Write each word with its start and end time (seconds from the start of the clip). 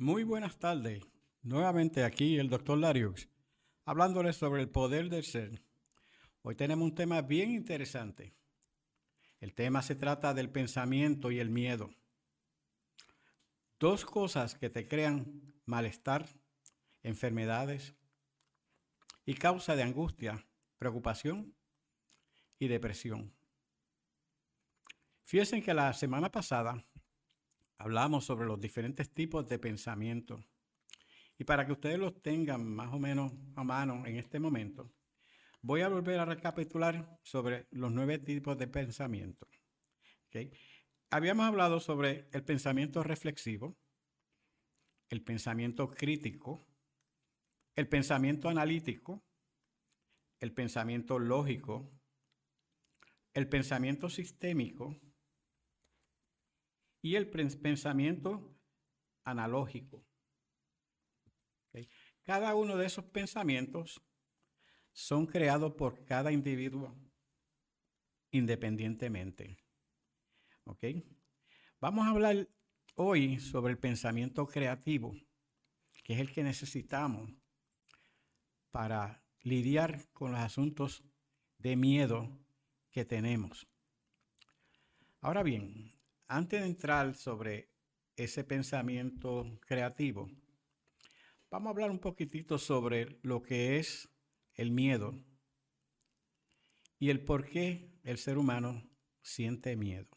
Muy 0.00 0.22
buenas 0.22 0.60
tardes. 0.60 1.02
Nuevamente 1.42 2.04
aquí 2.04 2.38
el 2.38 2.48
doctor 2.48 2.78
Larios, 2.78 3.28
hablándoles 3.84 4.36
sobre 4.36 4.62
el 4.62 4.68
poder 4.68 5.08
del 5.08 5.24
ser. 5.24 5.64
Hoy 6.42 6.54
tenemos 6.54 6.84
un 6.84 6.94
tema 6.94 7.20
bien 7.20 7.50
interesante. 7.50 8.32
El 9.40 9.54
tema 9.54 9.82
se 9.82 9.96
trata 9.96 10.34
del 10.34 10.50
pensamiento 10.50 11.32
y 11.32 11.40
el 11.40 11.50
miedo. 11.50 11.90
Dos 13.80 14.04
cosas 14.04 14.54
que 14.54 14.70
te 14.70 14.86
crean 14.86 15.42
malestar, 15.66 16.28
enfermedades 17.02 17.96
y 19.26 19.34
causa 19.34 19.74
de 19.74 19.82
angustia, 19.82 20.46
preocupación 20.78 21.56
y 22.60 22.68
depresión. 22.68 23.34
Fíjense 25.24 25.60
que 25.60 25.74
la 25.74 25.92
semana 25.92 26.30
pasada 26.30 26.87
hablamos 27.78 28.24
sobre 28.24 28.46
los 28.46 28.60
diferentes 28.60 29.12
tipos 29.14 29.48
de 29.48 29.58
pensamiento. 29.58 30.44
Y 31.38 31.44
para 31.44 31.64
que 31.64 31.72
ustedes 31.72 31.98
los 31.98 32.20
tengan 32.20 32.66
más 32.66 32.92
o 32.92 32.98
menos 32.98 33.32
a 33.54 33.62
mano 33.62 34.04
en 34.06 34.16
este 34.16 34.40
momento, 34.40 34.92
voy 35.62 35.82
a 35.82 35.88
volver 35.88 36.18
a 36.18 36.24
recapitular 36.24 37.18
sobre 37.22 37.68
los 37.70 37.92
nueve 37.92 38.18
tipos 38.18 38.58
de 38.58 38.66
pensamiento. 38.66 39.48
Habíamos 41.10 41.46
hablado 41.46 41.80
sobre 41.80 42.28
el 42.32 42.44
pensamiento 42.44 43.02
reflexivo, 43.02 43.78
el 45.08 45.22
pensamiento 45.22 45.88
crítico, 45.88 46.66
el 47.76 47.88
pensamiento 47.88 48.48
analítico, 48.48 49.24
el 50.40 50.52
pensamiento 50.52 51.18
lógico, 51.18 51.90
el 53.32 53.48
pensamiento 53.48 54.10
sistémico, 54.10 55.00
y 57.02 57.14
el 57.16 57.28
pensamiento 57.28 58.56
analógico. 59.24 60.04
Cada 62.22 62.54
uno 62.54 62.76
de 62.76 62.86
esos 62.86 63.04
pensamientos 63.06 64.02
son 64.92 65.26
creados 65.26 65.74
por 65.74 66.04
cada 66.04 66.32
individuo 66.32 66.94
independientemente. 68.30 69.58
¿Ok? 70.64 70.84
Vamos 71.80 72.06
a 72.06 72.10
hablar 72.10 72.48
hoy 72.96 73.38
sobre 73.38 73.72
el 73.72 73.78
pensamiento 73.78 74.46
creativo, 74.46 75.14
que 76.04 76.14
es 76.14 76.20
el 76.20 76.32
que 76.32 76.42
necesitamos 76.42 77.30
para 78.70 79.22
lidiar 79.42 80.10
con 80.12 80.32
los 80.32 80.40
asuntos 80.40 81.04
de 81.58 81.76
miedo 81.76 82.38
que 82.90 83.04
tenemos. 83.04 83.66
Ahora 85.20 85.42
bien, 85.42 85.97
antes 86.28 86.60
de 86.60 86.66
entrar 86.66 87.14
sobre 87.14 87.70
ese 88.14 88.44
pensamiento 88.44 89.58
creativo, 89.66 90.30
vamos 91.50 91.68
a 91.68 91.70
hablar 91.70 91.90
un 91.90 91.98
poquitito 91.98 92.58
sobre 92.58 93.18
lo 93.22 93.42
que 93.42 93.78
es 93.78 94.08
el 94.54 94.70
miedo 94.70 95.18
y 96.98 97.10
el 97.10 97.24
por 97.24 97.46
qué 97.46 97.98
el 98.02 98.18
ser 98.18 98.36
humano 98.36 98.88
siente 99.22 99.74
miedo. 99.76 100.08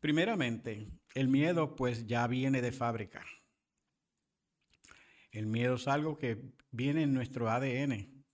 Primeramente, 0.00 0.86
el 1.14 1.28
miedo 1.28 1.74
pues 1.74 2.06
ya 2.06 2.26
viene 2.26 2.60
de 2.60 2.72
fábrica. 2.72 3.24
El 5.32 5.46
miedo 5.46 5.74
es 5.74 5.88
algo 5.88 6.16
que 6.16 6.52
viene 6.70 7.02
en 7.02 7.14
nuestro 7.14 7.50
ADN. 7.50 8.24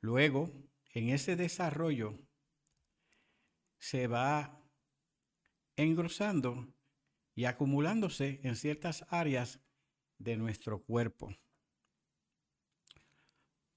Luego, 0.00 0.67
en 0.94 1.10
ese 1.10 1.36
desarrollo 1.36 2.18
se 3.78 4.06
va 4.06 4.62
engrosando 5.76 6.74
y 7.34 7.44
acumulándose 7.44 8.40
en 8.42 8.56
ciertas 8.56 9.06
áreas 9.10 9.60
de 10.18 10.36
nuestro 10.36 10.82
cuerpo. 10.82 11.30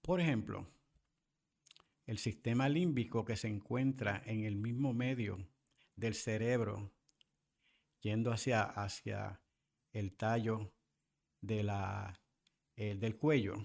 Por 0.01 0.19
ejemplo, 0.19 0.67
el 2.07 2.17
sistema 2.17 2.67
límbico 2.67 3.23
que 3.23 3.35
se 3.35 3.47
encuentra 3.47 4.21
en 4.25 4.43
el 4.43 4.55
mismo 4.55 4.93
medio 4.93 5.47
del 5.95 6.15
cerebro, 6.15 6.91
yendo 7.99 8.31
hacia, 8.31 8.63
hacia 8.63 9.43
el 9.91 10.17
tallo 10.17 10.73
eh, 11.47 12.95
del 12.95 13.17
cuello, 13.17 13.55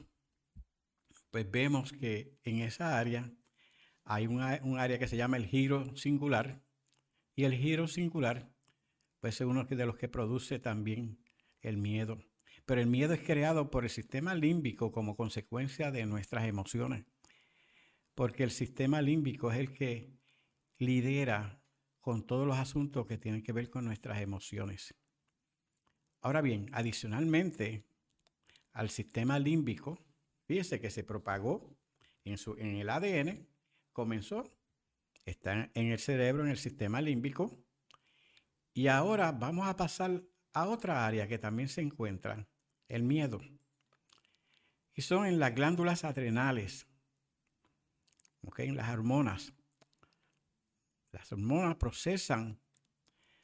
pues 1.31 1.51
vemos 1.51 1.93
que 1.93 2.39
en 2.45 2.61
esa 2.61 2.99
área 2.99 3.33
hay 4.07 4.27
un 4.27 4.79
área 4.79 4.99
que 4.99 5.09
se 5.09 5.17
llama 5.17 5.37
el 5.37 5.47
giro 5.47 5.95
singular 5.95 6.63
y 7.35 7.45
el 7.45 7.53
giro 7.55 7.87
singular 7.87 8.51
pues 9.21 9.41
es 9.41 9.47
uno 9.47 9.65
de 9.65 9.87
los 9.87 9.97
que 9.97 10.09
produce 10.09 10.59
también 10.59 11.19
el 11.61 11.77
miedo. 11.77 12.19
Pero 12.65 12.81
el 12.81 12.87
miedo 12.87 13.13
es 13.13 13.21
creado 13.21 13.71
por 13.71 13.85
el 13.85 13.91
sistema 13.91 14.35
límbico 14.35 14.91
como 14.91 15.17
consecuencia 15.17 15.91
de 15.91 16.07
nuestras 16.07 16.47
emociones, 16.47 17.05
porque 18.15 18.45
el 18.45 18.51
sistema 18.51 19.03
límbico 19.03 19.53
es 19.53 19.59
el 19.59 19.73
que 19.73 20.13
lidera 20.79 21.61
con 22.01 22.27
todos 22.27 22.47
los 22.47 22.57
asuntos 22.57 23.07
que 23.07 23.19
tienen 23.19 23.43
que 23.43 23.53
ver 23.53 23.69
con 23.69 23.85
nuestras 23.85 24.21
emociones. 24.21 24.95
Ahora 26.21 26.41
bien, 26.41 26.71
adicionalmente 26.73 27.85
al 28.73 28.91
sistema 28.91 29.39
límbico, 29.39 30.07
Fíjese 30.47 30.81
que 30.81 30.91
se 30.91 31.03
propagó 31.03 31.77
en, 32.25 32.39
su, 32.39 32.55
en 32.57 32.77
el 32.77 32.89
ADN, 32.89 33.47
comenzó, 33.97 34.45
está 35.25 35.71
en 35.73 35.87
el 35.91 35.99
cerebro, 35.99 36.45
en 36.45 36.51
el 36.51 36.59
sistema 36.59 37.01
límbico, 37.01 37.51
y 38.75 38.89
ahora 38.89 39.33
vamos 39.33 39.67
a 39.67 39.75
pasar 39.75 40.23
a 40.53 40.69
otra 40.69 41.07
área 41.07 41.27
que 41.27 41.39
también 41.39 41.71
se 41.71 41.81
encuentra, 41.81 42.47
el 42.89 43.05
miedo. 43.05 43.41
Y 44.93 45.01
son 45.01 45.25
en 45.25 45.39
las 45.39 45.55
glándulas 45.55 46.05
adrenales, 46.05 46.87
en 48.59 48.77
las 48.77 48.91
hormonas. 48.91 49.55
Las 51.11 51.33
hormonas 51.33 51.77
procesan 51.77 52.61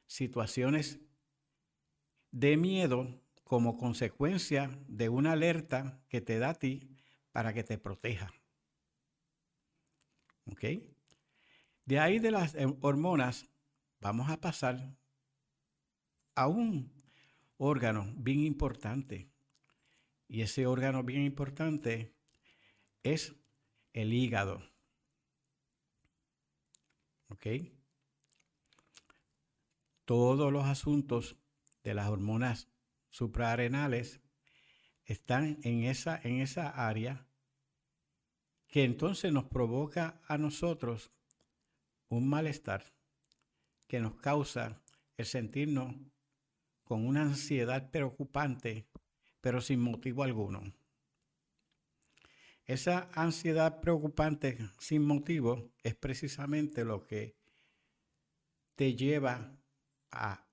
situaciones 0.06 1.00
de 2.30 2.58
miedo 2.58 3.22
como 3.42 3.78
consecuencia 3.78 4.78
de 4.86 5.08
una 5.08 5.32
alerta 5.32 6.04
que 6.10 6.20
te 6.20 6.38
da 6.38 6.50
a 6.50 6.58
ti 6.58 6.90
para 7.32 7.54
que 7.54 7.64
te 7.64 7.78
proteja. 7.78 8.41
¿Ok? 10.46 10.64
De 11.84 11.98
ahí 11.98 12.18
de 12.18 12.30
las 12.30 12.54
eh, 12.54 12.66
hormonas 12.80 13.48
vamos 14.00 14.30
a 14.30 14.40
pasar 14.40 14.96
a 16.34 16.48
un 16.48 16.92
órgano 17.56 18.12
bien 18.16 18.40
importante. 18.40 19.30
Y 20.28 20.42
ese 20.42 20.66
órgano 20.66 21.02
bien 21.02 21.22
importante 21.22 22.14
es 23.02 23.34
el 23.92 24.12
hígado. 24.12 24.62
¿Ok? 27.28 27.46
Todos 30.04 30.52
los 30.52 30.64
asuntos 30.64 31.36
de 31.82 31.94
las 31.94 32.08
hormonas 32.08 32.68
suprarrenales 33.10 34.20
están 35.04 35.58
en 35.62 35.84
esa, 35.84 36.20
en 36.22 36.40
esa 36.40 36.68
área 36.68 37.26
que 38.72 38.84
entonces 38.84 39.30
nos 39.30 39.44
provoca 39.44 40.18
a 40.26 40.38
nosotros 40.38 41.12
un 42.08 42.26
malestar 42.26 42.94
que 43.86 44.00
nos 44.00 44.16
causa 44.16 44.82
el 45.18 45.26
sentirnos 45.26 45.94
con 46.82 47.06
una 47.06 47.20
ansiedad 47.20 47.90
preocupante, 47.90 48.88
pero 49.42 49.60
sin 49.60 49.78
motivo 49.78 50.22
alguno. 50.22 50.62
Esa 52.64 53.10
ansiedad 53.12 53.82
preocupante 53.82 54.56
sin 54.78 55.04
motivo 55.04 55.70
es 55.82 55.94
precisamente 55.94 56.86
lo 56.86 57.04
que 57.04 57.36
te 58.74 58.96
lleva 58.96 59.54
a 60.10 60.46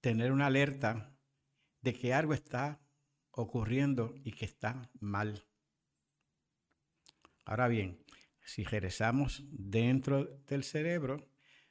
tener 0.00 0.30
una 0.30 0.46
alerta 0.46 1.12
de 1.80 1.92
que 1.92 2.14
algo 2.14 2.34
está 2.34 2.80
ocurriendo 3.32 4.14
y 4.22 4.30
que 4.30 4.44
está 4.44 4.92
mal. 5.00 5.47
Ahora 7.48 7.66
bien, 7.66 8.04
si 8.44 8.62
regresamos 8.62 9.42
dentro 9.48 10.26
del 10.46 10.64
cerebro, 10.64 11.30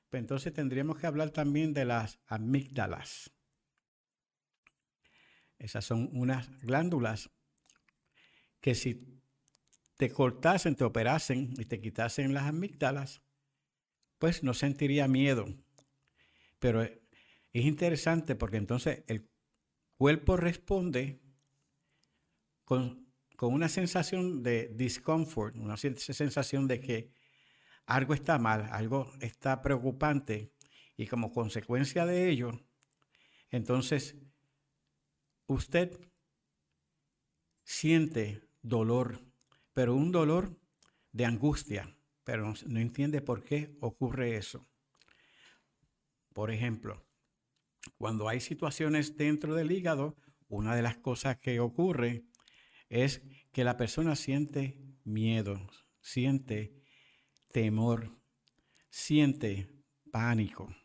pues 0.09 0.21
entonces 0.21 0.51
tendríamos 0.51 0.97
que 0.97 1.05
hablar 1.05 1.29
también 1.29 1.71
de 1.71 1.85
las 1.85 2.19
amígdalas. 2.25 3.31
Esas 5.59 5.85
son 5.85 6.09
unas 6.13 6.49
glándulas 6.63 7.29
que 8.59 8.73
si 8.73 9.21
te 9.97 10.09
cortasen, 10.09 10.75
te 10.75 10.83
operasen 10.83 11.53
y 11.59 11.65
te 11.65 11.79
quitasen 11.79 12.33
las 12.33 12.45
amígdalas, 12.45 13.21
pues 14.17 14.41
no 14.41 14.55
sentiría 14.55 15.07
miedo. 15.07 15.45
Pero 16.57 16.81
es 16.81 16.99
interesante 17.53 18.33
porque 18.33 18.57
entonces 18.57 19.03
el 19.05 19.29
cuerpo 19.95 20.37
responde 20.37 21.21
con, 22.65 23.06
una 23.45 23.69
sensación 23.69 24.41
de 24.41 24.71
discomfort, 24.73 25.55
una 25.55 25.77
sensación 25.77 26.67
de 26.67 26.79
que 26.79 27.11
algo 27.85 28.13
está 28.13 28.39
mal, 28.39 28.67
algo 28.71 29.11
está 29.21 29.61
preocupante, 29.61 30.51
Y 30.99 31.05
como 31.05 31.31
consecuencia 31.31 32.07
de 32.07 32.27
ello, 32.27 32.59
entonces 33.51 34.15
usted 35.45 35.99
siente 37.63 38.41
dolor, 38.63 39.21
pero 39.73 39.95
un 39.95 40.11
dolor 40.11 40.57
de 41.11 41.25
angustia, 41.25 41.95
pero 42.23 42.53
no, 42.65 42.79
entiende 42.79 43.21
por 43.21 43.43
qué 43.43 43.77
ocurre 43.79 44.37
eso. 44.37 44.67
Por 46.33 46.49
ejemplo, 46.49 47.05
cuando 47.97 48.27
hay 48.27 48.39
situaciones 48.39 49.17
dentro 49.17 49.53
del 49.53 49.71
hígado, 49.71 50.17
una 50.49 50.75
de 50.75 50.81
las 50.81 50.97
cosas 50.97 51.37
que 51.37 51.59
ocurre 51.59 52.25
es 52.89 53.21
que 53.51 53.63
la 53.63 53.77
persona 53.77 54.15
siente 54.15 54.79
miedo, 55.03 55.69
siente 56.01 56.83
temor, 57.51 58.21
siente 58.89 59.69
pánico. 60.11 60.75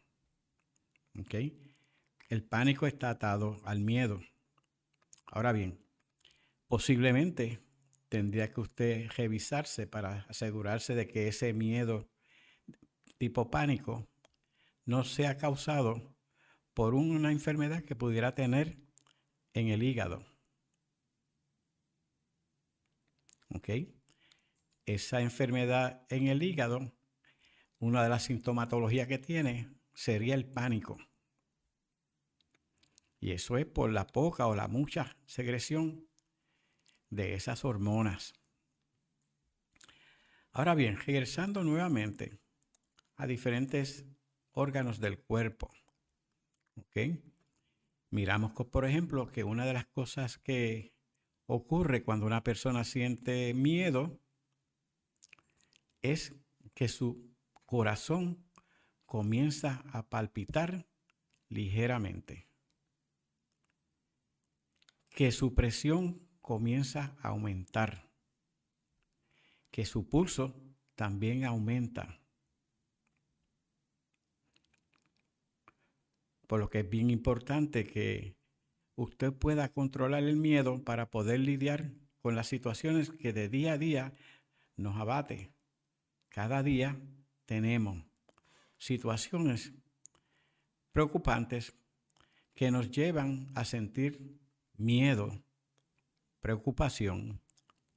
El 2.28 2.44
pánico 2.44 2.87
está 2.87 3.10
atado 3.10 3.60
al 3.64 3.81
miedo. 3.81 4.20
Ahora 5.26 5.52
bien, 5.52 5.84
posiblemente 6.69 7.60
tendría 8.08 8.50
que 8.50 8.60
usted 8.60 9.08
revisarse 9.16 9.87
para 9.87 10.26
asegurarse 10.28 10.94
de 10.94 11.08
que 11.08 11.28
ese 11.28 11.52
miedo 11.52 12.10
tipo 13.19 13.50
pánico 13.50 14.08
no 14.84 15.04
sea 15.04 15.37
causado 15.37 16.14
por 16.75 16.94
una 16.94 17.31
enfermedad 17.32 17.84
que 17.84 17.96
pudiera 17.96 18.34
tener 18.34 18.78
en 19.54 19.69
el 19.69 19.82
hígado. 19.82 20.31
¿Ok? 23.54 23.70
Esa 24.87 25.20
enfermedad 25.20 26.06
en 26.08 26.26
el 26.26 26.43
hígado, 26.43 26.93
una 27.78 28.02
de 28.02 28.08
las 28.08 28.25
sintomatologías 28.25 29.08
que 29.08 29.19
tiene 29.19 29.72
sería 29.94 30.34
el 30.34 30.46
pánico. 30.46 30.99
Y 33.20 33.31
eso 33.32 33.56
es 33.56 33.66
por 33.66 33.93
la 33.93 34.06
poca 34.06 34.46
o 34.46 34.56
la 34.56 34.69
mucha 34.69 35.16
secreción 35.26 36.08
de 37.10 37.34
esas 37.34 37.64
hormonas. 37.64 38.34
Ahora 40.50 40.75
bien, 40.75 40.96
regresando 40.96 41.62
nuevamente 41.62 42.40
a 43.16 43.26
diferentes 43.26 44.04
órganos 44.50 44.99
del 44.99 45.19
cuerpo. 45.19 45.70
Miramos, 48.10 48.52
por 48.52 48.84
ejemplo, 48.84 49.31
que 49.31 49.44
una 49.44 49.64
de 49.64 49.72
las 49.72 49.87
cosas 49.87 50.38
que 50.38 50.94
ocurre 51.54 52.02
cuando 52.02 52.26
una 52.26 52.43
persona 52.43 52.84
siente 52.84 53.52
miedo 53.54 54.20
es 56.00 56.34
que 56.75 56.88
su 56.88 57.34
corazón 57.66 58.44
comienza 59.06 59.84
a 59.93 60.08
palpitar 60.08 60.87
ligeramente 61.49 62.52
que 65.14 65.31
su 65.31 65.54
presión 65.54 66.26
comienza 66.40 67.16
a 67.20 67.28
aumentar, 67.28 68.10
que 69.70 69.84
su 69.84 70.08
pulso 70.08 70.54
también 70.94 71.44
aumenta. 71.44 72.20
Por 76.46 76.60
lo 76.60 76.70
que 76.70 76.81
es 76.81 76.88
bien 76.88 77.10
importante 77.10 77.87
que 77.87 78.37
usted 79.02 79.32
pueda 79.32 79.69
controlar 79.72 80.22
el 80.22 80.37
miedo 80.37 80.84
para 80.84 81.10
poder 81.10 81.40
lidiar 81.40 81.90
con 82.20 82.37
las 82.37 82.46
situaciones 82.46 83.10
que 83.10 83.32
de 83.32 83.49
día 83.49 83.72
a 83.72 83.78
día 83.78 84.14
nos 84.76 84.96
abate. 84.96 85.52
Cada 86.28 86.62
día 86.62 87.00
tenemos 87.44 88.04
situaciones 88.78 89.72
preocupantes 90.93 91.75
que 92.54 92.70
nos 92.70 92.90
llevan 92.90 93.49
a 93.56 93.64
sentir 93.64 94.38
miedo, 94.76 95.43
preocupación, 96.40 97.40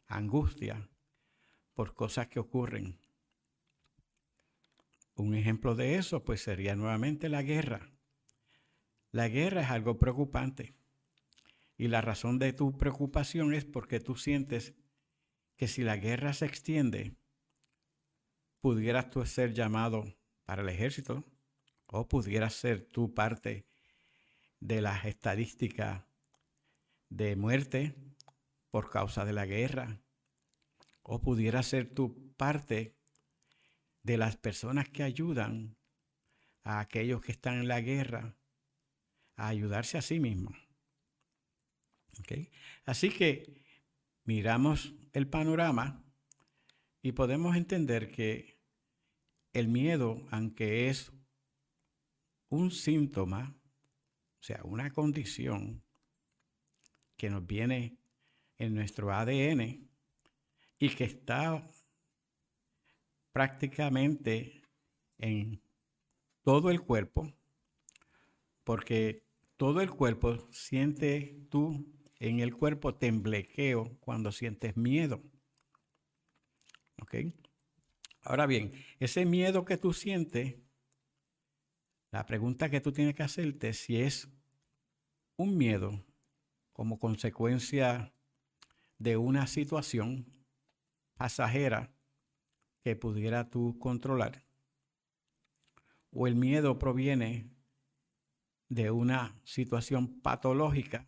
angustia 0.07 0.89
por 1.75 1.93
cosas 1.93 2.29
que 2.29 2.39
ocurren. 2.39 2.99
Un 5.13 5.35
ejemplo 5.35 5.75
de 5.75 5.95
eso 5.95 6.23
pues 6.23 6.41
sería 6.41 6.75
nuevamente 6.75 7.29
la 7.29 7.43
guerra. 7.43 7.91
La 9.11 9.27
guerra 9.27 9.61
es 9.61 9.69
algo 9.69 9.99
preocupante 9.99 10.75
y 11.77 11.87
la 11.87 12.01
razón 12.01 12.39
de 12.39 12.53
tu 12.53 12.77
preocupación 12.77 13.53
es 13.53 13.65
porque 13.65 13.99
tú 13.99 14.15
sientes 14.15 14.73
que 15.57 15.67
si 15.67 15.83
la 15.83 15.97
guerra 15.97 16.33
se 16.33 16.45
extiende, 16.45 17.15
pudieras 18.61 19.09
tú 19.09 19.25
ser 19.25 19.53
llamado 19.53 20.03
para 20.45 20.61
el 20.61 20.69
ejército 20.69 21.25
o 21.87 22.07
pudieras 22.07 22.53
ser 22.53 22.85
tú 22.85 23.13
parte 23.13 23.67
de 24.59 24.81
las 24.81 25.05
estadísticas 25.05 26.03
de 27.09 27.35
muerte 27.35 27.95
por 28.71 28.89
causa 28.89 29.23
de 29.23 29.33
la 29.33 29.45
guerra, 29.45 30.01
o 31.03 31.21
pudiera 31.21 31.61
ser 31.63 31.93
tu 31.93 32.35
parte 32.35 32.97
de 34.01 34.17
las 34.17 34.37
personas 34.37 34.89
que 34.89 35.03
ayudan 35.03 35.77
a 36.63 36.79
aquellos 36.79 37.21
que 37.23 37.31
están 37.31 37.59
en 37.59 37.67
la 37.67 37.79
guerra 37.79 38.35
a 39.35 39.47
ayudarse 39.47 39.97
a 39.97 40.01
sí 40.01 40.19
mismos. 40.19 40.64
Así 42.85 43.09
que 43.09 43.63
miramos 44.23 44.93
el 45.13 45.27
panorama 45.27 46.03
y 47.01 47.11
podemos 47.11 47.55
entender 47.55 48.11
que 48.11 48.59
el 49.53 49.67
miedo, 49.67 50.25
aunque 50.31 50.89
es 50.89 51.11
un 52.49 52.71
síntoma, 52.71 53.55
o 54.39 54.43
sea, 54.43 54.61
una 54.63 54.91
condición, 54.91 55.83
que 57.17 57.29
nos 57.29 57.45
viene 57.45 57.97
en 58.57 58.75
nuestro 58.75 59.13
ADN 59.13 59.89
y 60.79 60.89
que 60.89 61.05
está 61.05 61.65
prácticamente 63.31 64.61
en 65.17 65.61
todo 66.43 66.69
el 66.69 66.81
cuerpo, 66.81 67.33
porque 68.63 69.23
todo 69.57 69.81
el 69.81 69.89
cuerpo 69.89 70.47
siente 70.51 71.47
tú 71.49 71.94
en 72.29 72.39
el 72.39 72.55
cuerpo 72.55 72.95
temblequeo 72.95 73.97
cuando 73.99 74.31
sientes 74.31 74.75
miedo. 74.75 75.21
¿Ok? 76.99 77.15
Ahora 78.21 78.47
bien, 78.47 78.73
ese 78.99 79.25
miedo 79.25 79.63
que 79.63 79.77
tú 79.77 79.93
sientes, 79.93 80.55
la 82.11 82.25
pregunta 82.25 82.71
que 82.71 82.81
tú 82.81 82.91
tienes 82.91 83.13
que 83.13 83.21
hacerte 83.21 83.69
es 83.69 83.77
si 83.77 83.97
es 84.01 84.27
un 85.37 85.55
miedo 85.55 86.03
como 86.73 86.97
consecuencia 86.97 88.11
de 88.97 89.17
una 89.17 89.45
situación 89.45 90.25
pasajera 91.17 91.93
que 92.83 92.95
pudiera 92.95 93.51
tú 93.51 93.77
controlar, 93.77 94.43
o 96.11 96.25
el 96.25 96.35
miedo 96.35 96.79
proviene 96.79 97.51
de 98.69 98.89
una 98.89 99.39
situación 99.43 100.21
patológica 100.21 101.07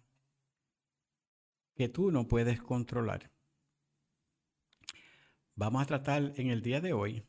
que 1.77 1.87
tú 1.87 2.11
no 2.11 2.27
puedes 2.27 2.61
controlar. 2.61 3.31
Vamos 5.55 5.81
a 5.81 5.85
tratar 5.85 6.33
en 6.35 6.49
el 6.49 6.61
día 6.61 6.81
de 6.81 6.91
hoy 6.91 7.23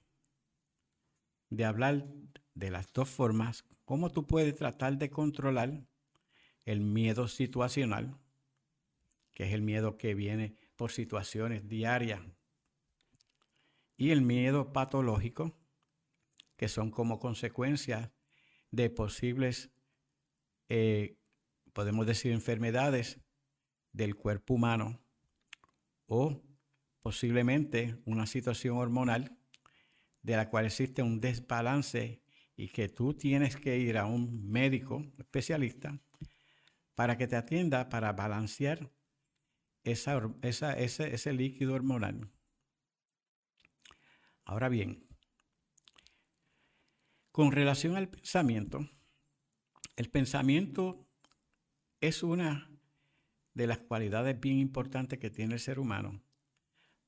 de 1.51 1.65
hablar 1.65 2.07
de 2.55 2.71
las 2.71 2.93
dos 2.93 3.09
formas, 3.09 3.65
cómo 3.85 4.11
tú 4.11 4.27
puedes 4.27 4.57
tratar 4.57 4.99
de 4.99 5.09
controlar 5.09 5.87
el 6.65 6.81
miedo 6.81 7.29
situacional 7.29 8.19
que 9.39 9.45
es 9.45 9.53
el 9.53 9.63
miedo 9.63 9.97
que 9.97 10.17
viene 10.17 10.57
por 10.75 10.91
situaciones 10.91 11.69
diarias, 11.69 12.21
y 13.97 14.11
el 14.11 14.21
miedo 14.21 14.73
patológico, 14.73 15.57
que 16.57 16.67
son 16.67 16.91
como 16.91 17.21
consecuencia 17.21 18.13
de 18.73 18.91
posibles, 18.91 19.71
eh, 20.69 21.19
podemos 21.73 22.05
decir, 22.05 22.33
enfermedades 22.33 23.21
del 23.93 24.15
cuerpo 24.15 24.55
humano 24.55 25.01
o 26.07 26.43
posiblemente 27.01 28.01
una 28.05 28.27
situación 28.27 28.77
hormonal 28.77 29.39
de 30.23 30.37
la 30.37 30.51
cual 30.51 30.67
existe 30.67 31.03
un 31.03 31.21
desbalance 31.21 32.23
y 32.57 32.69
que 32.69 32.89
tú 32.89 33.15
tienes 33.15 33.57
que 33.57 33.79
ir 33.79 33.99
a 33.99 34.07
un 34.07 34.51
médico 34.51 35.05
especialista 35.19 36.01
para 36.95 37.17
que 37.17 37.29
te 37.29 37.37
atienda 37.37 37.89
para 37.89 38.13
balancear 38.13 38.91
ese, 39.85 41.33
líquido 41.33 41.75
hormonal. 41.75 42.31
Ahora 44.45 44.69
bien, 44.69 45.07
con 47.31 47.53
relación 47.53 47.97
al 47.97 48.09
pensamiento, 48.09 48.81
el 49.97 50.11
pensamiento 50.11 51.09
es 52.01 52.23
una 52.23 52.68
de 53.55 53.67
las 53.67 53.79
cualidades 53.79 54.39
bien 54.39 54.59
importantes 54.59 55.19
que 55.19 55.31
tiene 55.31 55.55
el 55.55 55.61
ser 55.61 55.79
humano 55.79 56.23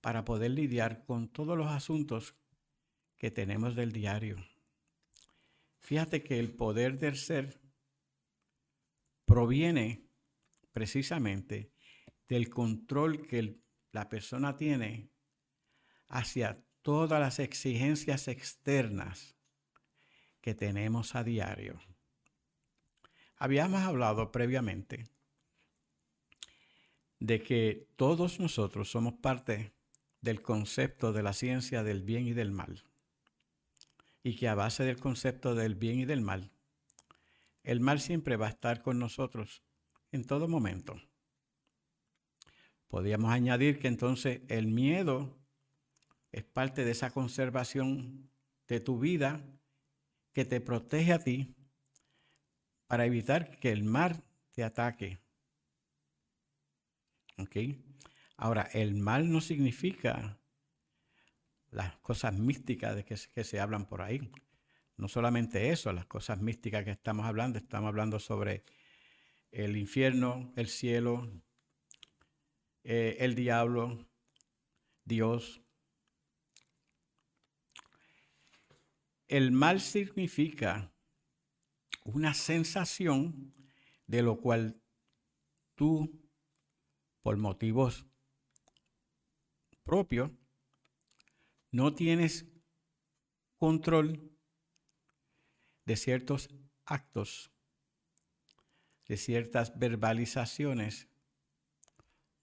para 0.01 0.25
poder 0.25 0.53
lidiar 0.53 1.05
con 1.05 1.29
todos 1.29 1.57
los 1.57 1.69
asuntos 1.69 2.35
que 3.17 3.31
tenemos 3.31 3.75
del 3.77 3.93
diario. 3.93 4.37
Fíjate 5.79 6.23
que 6.23 6.39
el 6.39 6.53
poder 6.53 6.99
del 6.99 7.17
ser 7.17 7.61
proviene 9.25 10.07
precisamente 10.73 11.73
del 12.29 12.49
control 12.49 13.27
que 13.27 13.61
la 13.93 14.09
persona 14.09 14.57
tiene 14.57 15.11
hacia 16.09 16.65
todas 16.83 17.21
las 17.21 17.39
exigencias 17.39 18.29
externas 18.29 19.37
que 20.41 20.55
tenemos 20.55 21.15
a 21.15 21.25
diario. 21.25 21.81
Habíamos 23.37 23.83
hablado 23.83 24.33
previamente 24.33 25.09
de 27.21 27.43
que 27.43 27.87
todos 27.97 28.41
nosotros 28.41 28.91
somos 28.91 29.15
parte 29.15 29.73
del 30.21 30.41
concepto 30.41 31.12
de 31.12 31.23
la 31.23 31.33
ciencia 31.33 31.83
del 31.83 32.03
bien 32.03 32.27
y 32.27 32.33
del 32.33 32.50
mal. 32.50 32.85
Y 34.23 34.37
que 34.37 34.49
a 34.49 34.55
base 34.55 34.85
del 34.85 34.99
concepto 34.99 35.55
del 35.55 35.75
bien 35.75 36.00
y 36.00 36.05
del 36.05 36.23
mal, 36.23 36.50
el 37.62 37.81
mal 37.81 38.00
siempre 38.00 38.37
va 38.37 38.47
a 38.47 38.50
estar 38.50 38.83
con 38.83 38.99
nosotros 38.99 39.62
en 40.12 40.25
todo 40.25 40.49
momento. 40.49 41.00
Podríamos 42.89 43.31
añadir 43.31 43.79
que 43.79 43.89
entonces 43.89 44.41
el 44.49 44.67
miedo 44.67 45.39
es 46.33 46.45
parte 46.45 46.85
de 46.85 46.91
esa 46.91 47.11
conservación 47.11 48.31
de 48.67 48.81
tu 48.81 48.99
vida 48.99 49.45
que 50.33 50.45
te 50.45 50.61
protege 50.61 51.12
a 51.12 51.19
ti 51.19 51.55
para 52.87 53.07
evitar 53.07 53.59
que 53.59 53.73
el 53.73 53.85
mal 53.85 54.25
te 54.53 54.65
ataque. 54.65 55.21
Ahora, 58.37 58.69
el 58.73 58.95
mal 58.95 59.31
no 59.31 59.41
significa 59.41 60.39
las 61.71 61.97
cosas 61.99 62.35
místicas 62.35 62.97
de 62.97 63.05
que, 63.05 63.17
que 63.35 63.45
se 63.45 63.61
hablan 63.61 63.87
por 63.87 64.03
ahí. 64.03 64.31
No 64.97 65.09
solamente 65.09 65.71
eso, 65.71 65.93
las 65.93 66.07
cosas 66.07 66.41
místicas 66.41 66.85
que 66.85 66.91
estamos 66.91 67.27
hablando, 67.27 67.59
estamos 67.59 67.89
hablando 67.89 68.19
sobre 68.19 68.65
el 69.51 69.77
infierno, 69.77 70.53
el 70.57 70.69
cielo, 70.69 71.31
eh, 72.85 73.17
el 73.21 73.35
diablo, 73.35 74.07
Dios. 75.05 75.61
El 79.29 79.53
mal 79.53 79.81
significa 79.81 80.93
una 82.05 82.35
sensación 82.35 83.53
de 84.07 84.23
lo 84.23 84.41
cual 84.41 84.81
tú, 85.75 86.20
por 87.23 87.37
motivos 87.37 88.07
propios, 89.85 90.31
no 91.71 91.95
tienes 91.95 92.47
control 93.57 94.31
de 95.85 95.97
ciertos 95.97 96.49
actos, 96.85 97.50
de 99.07 99.17
ciertas 99.17 99.79
verbalizaciones 99.79 101.09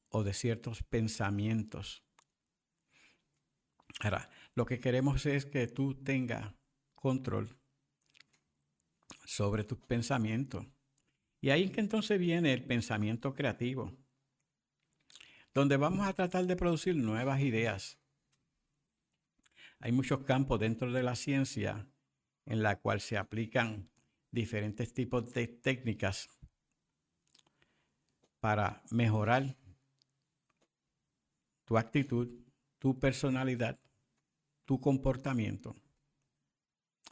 o 0.09 0.23
de 0.23 0.33
ciertos 0.33 0.83
pensamientos. 0.83 2.03
Ahora, 3.99 4.29
lo 4.53 4.65
que 4.65 4.79
queremos 4.79 5.25
es 5.25 5.45
que 5.45 5.67
tú 5.67 5.95
tengas 5.95 6.53
control 6.95 7.57
sobre 9.25 9.63
tus 9.63 9.79
pensamientos. 9.79 10.65
Y 11.41 11.49
ahí 11.49 11.69
que 11.69 11.79
entonces 11.79 12.19
viene 12.19 12.53
el 12.53 12.63
pensamiento 12.63 13.33
creativo, 13.33 13.97
donde 15.57 15.77
vamos 15.77 16.07
a 16.07 16.13
tratar 16.13 16.45
de 16.45 16.55
producir 16.55 16.95
nuevas 16.95 17.41
ideas. 17.41 17.97
Hay 19.79 19.91
muchos 19.91 20.23
campos 20.23 20.59
dentro 20.59 20.91
de 20.91 21.01
la 21.01 21.15
ciencia 21.15 21.89
en 22.45 22.61
la 22.61 22.79
cual 22.79 23.01
se 23.01 23.17
aplican 23.17 23.89
diferentes 24.29 24.93
tipos 24.93 25.33
de 25.33 25.47
técnicas 25.47 26.29
para 28.39 28.83
mejorar 28.91 29.57
tu 31.65 31.75
actitud, 31.75 32.29
tu 32.77 32.99
personalidad, 32.99 33.79
tu 34.63 34.79
comportamiento, 34.79 35.75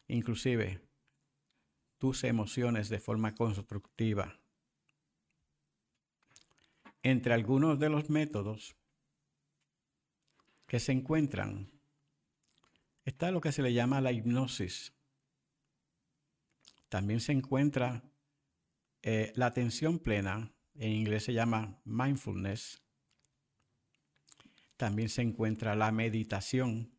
inclusive 0.08 0.88
tus 1.98 2.24
emociones 2.24 2.90
de 2.90 3.00
forma 3.00 3.34
constructiva. 3.34 4.40
Entre 7.06 7.36
algunos 7.36 7.78
de 7.78 7.88
los 7.88 8.10
métodos 8.10 8.76
que 10.66 10.80
se 10.80 10.92
encuentran 10.92 11.70
está 13.04 13.30
lo 13.30 13.42
que 13.42 13.52
se 13.52 13.62
le 13.62 13.74
llama 13.74 14.02
la 14.02 14.12
hipnosis. 14.12 14.92
También 16.90 17.20
se 17.20 17.32
encuentra 17.32 18.04
eh, 19.04 19.32
la 19.36 19.46
atención 19.46 20.00
plena, 20.00 20.52
en 20.74 20.94
inglés 20.94 21.26
se 21.26 21.34
llama 21.34 21.80
mindfulness, 21.86 22.82
también 24.76 25.10
se 25.10 25.22
encuentra 25.22 25.76
la 25.76 25.92
meditación. 25.92 26.92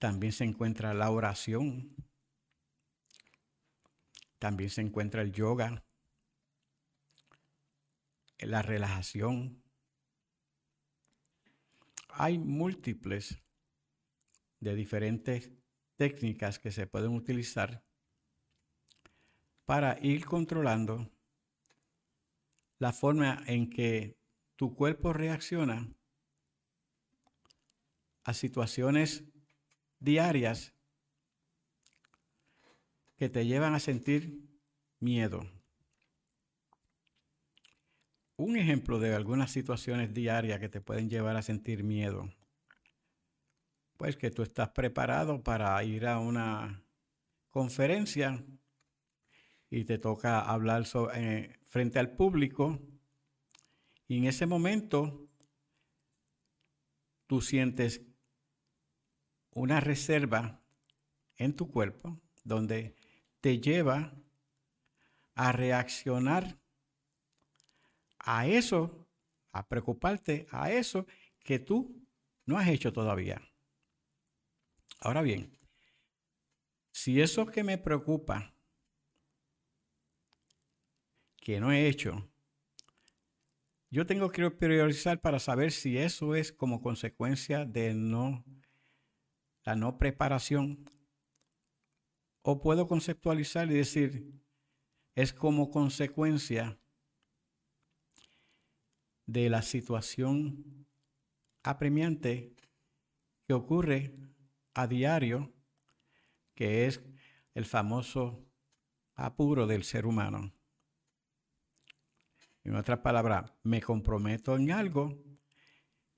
También 0.00 0.32
se 0.32 0.42
encuentra 0.42 0.92
la 0.92 1.08
oración. 1.08 1.94
También 4.40 4.70
se 4.70 4.80
encuentra 4.80 5.22
el 5.22 5.30
yoga. 5.30 5.84
La 8.42 8.62
relajación. 8.62 9.62
Hay 12.08 12.38
múltiples 12.38 13.40
de 14.60 14.74
diferentes 14.74 15.50
técnicas 15.96 16.58
que 16.58 16.70
se 16.70 16.86
pueden 16.86 17.14
utilizar 17.14 17.84
para 19.64 19.98
ir 20.02 20.24
controlando 20.24 21.10
la 22.78 22.92
forma 22.92 23.42
en 23.46 23.70
que 23.70 24.18
tu 24.56 24.74
cuerpo 24.74 25.12
reacciona 25.12 25.88
a 28.24 28.34
situaciones 28.34 29.24
diarias 29.98 30.74
que 33.16 33.28
te 33.28 33.46
llevan 33.46 33.74
a 33.74 33.80
sentir 33.80 34.48
miedo. 34.98 35.61
Un 38.36 38.56
ejemplo 38.56 38.98
de 38.98 39.14
algunas 39.14 39.50
situaciones 39.50 40.14
diarias 40.14 40.58
que 40.58 40.68
te 40.68 40.80
pueden 40.80 41.10
llevar 41.10 41.36
a 41.36 41.42
sentir 41.42 41.84
miedo. 41.84 42.32
Pues 43.96 44.16
que 44.16 44.30
tú 44.30 44.42
estás 44.42 44.70
preparado 44.70 45.42
para 45.42 45.82
ir 45.84 46.06
a 46.06 46.18
una 46.18 46.82
conferencia 47.50 48.44
y 49.70 49.84
te 49.84 49.98
toca 49.98 50.40
hablar 50.40 50.84
eh, 51.14 51.58
frente 51.64 51.98
al 51.98 52.16
público 52.16 52.78
y 54.08 54.18
en 54.18 54.24
ese 54.26 54.46
momento 54.46 55.28
tú 57.26 57.40
sientes 57.40 58.02
una 59.50 59.80
reserva 59.80 60.60
en 61.36 61.54
tu 61.54 61.70
cuerpo 61.70 62.20
donde 62.44 62.94
te 63.40 63.60
lleva 63.60 64.14
a 65.34 65.52
reaccionar 65.52 66.58
a 68.22 68.46
eso, 68.46 69.08
a 69.52 69.68
preocuparte 69.68 70.46
a 70.50 70.70
eso 70.72 71.06
que 71.40 71.58
tú 71.58 72.02
no 72.46 72.58
has 72.58 72.68
hecho 72.68 72.92
todavía. 72.92 73.40
Ahora 75.00 75.22
bien, 75.22 75.58
si 76.92 77.20
eso 77.20 77.46
que 77.46 77.64
me 77.64 77.78
preocupa, 77.78 78.54
que 81.40 81.58
no 81.58 81.72
he 81.72 81.88
hecho, 81.88 82.30
yo 83.90 84.06
tengo 84.06 84.30
que 84.30 84.50
priorizar 84.50 85.20
para 85.20 85.38
saber 85.38 85.72
si 85.72 85.98
eso 85.98 86.34
es 86.34 86.52
como 86.52 86.80
consecuencia 86.80 87.66
de 87.66 87.94
no 87.94 88.44
la 89.64 89.76
no 89.76 89.98
preparación 89.98 90.84
o 92.42 92.60
puedo 92.60 92.86
conceptualizar 92.86 93.70
y 93.70 93.74
decir 93.74 94.32
es 95.14 95.32
como 95.32 95.70
consecuencia 95.70 96.80
de 99.26 99.48
la 99.48 99.62
situación 99.62 100.86
apremiante 101.62 102.54
que 103.46 103.54
ocurre 103.54 104.14
a 104.74 104.86
diario, 104.86 105.52
que 106.54 106.86
es 106.86 107.02
el 107.54 107.64
famoso 107.64 108.44
apuro 109.14 109.66
del 109.66 109.84
ser 109.84 110.06
humano. 110.06 110.52
En 112.64 112.76
otras 112.76 113.00
palabras, 113.00 113.52
me 113.62 113.80
comprometo 113.80 114.56
en 114.56 114.70
algo 114.70 115.18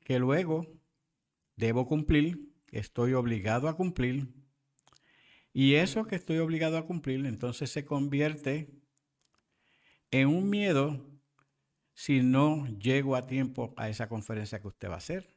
que 0.00 0.18
luego 0.18 0.66
debo 1.56 1.86
cumplir, 1.86 2.52
estoy 2.70 3.14
obligado 3.14 3.68
a 3.68 3.76
cumplir, 3.76 4.34
y 5.52 5.74
eso 5.74 6.04
que 6.04 6.16
estoy 6.16 6.38
obligado 6.38 6.76
a 6.76 6.86
cumplir 6.86 7.24
entonces 7.26 7.70
se 7.70 7.84
convierte 7.84 8.74
en 10.10 10.28
un 10.28 10.50
miedo 10.50 11.13
si 11.94 12.22
no 12.22 12.66
llego 12.66 13.16
a 13.16 13.26
tiempo 13.26 13.72
a 13.76 13.88
esa 13.88 14.08
conferencia 14.08 14.60
que 14.60 14.68
usted 14.68 14.88
va 14.88 14.94
a 14.94 14.98
hacer. 14.98 15.34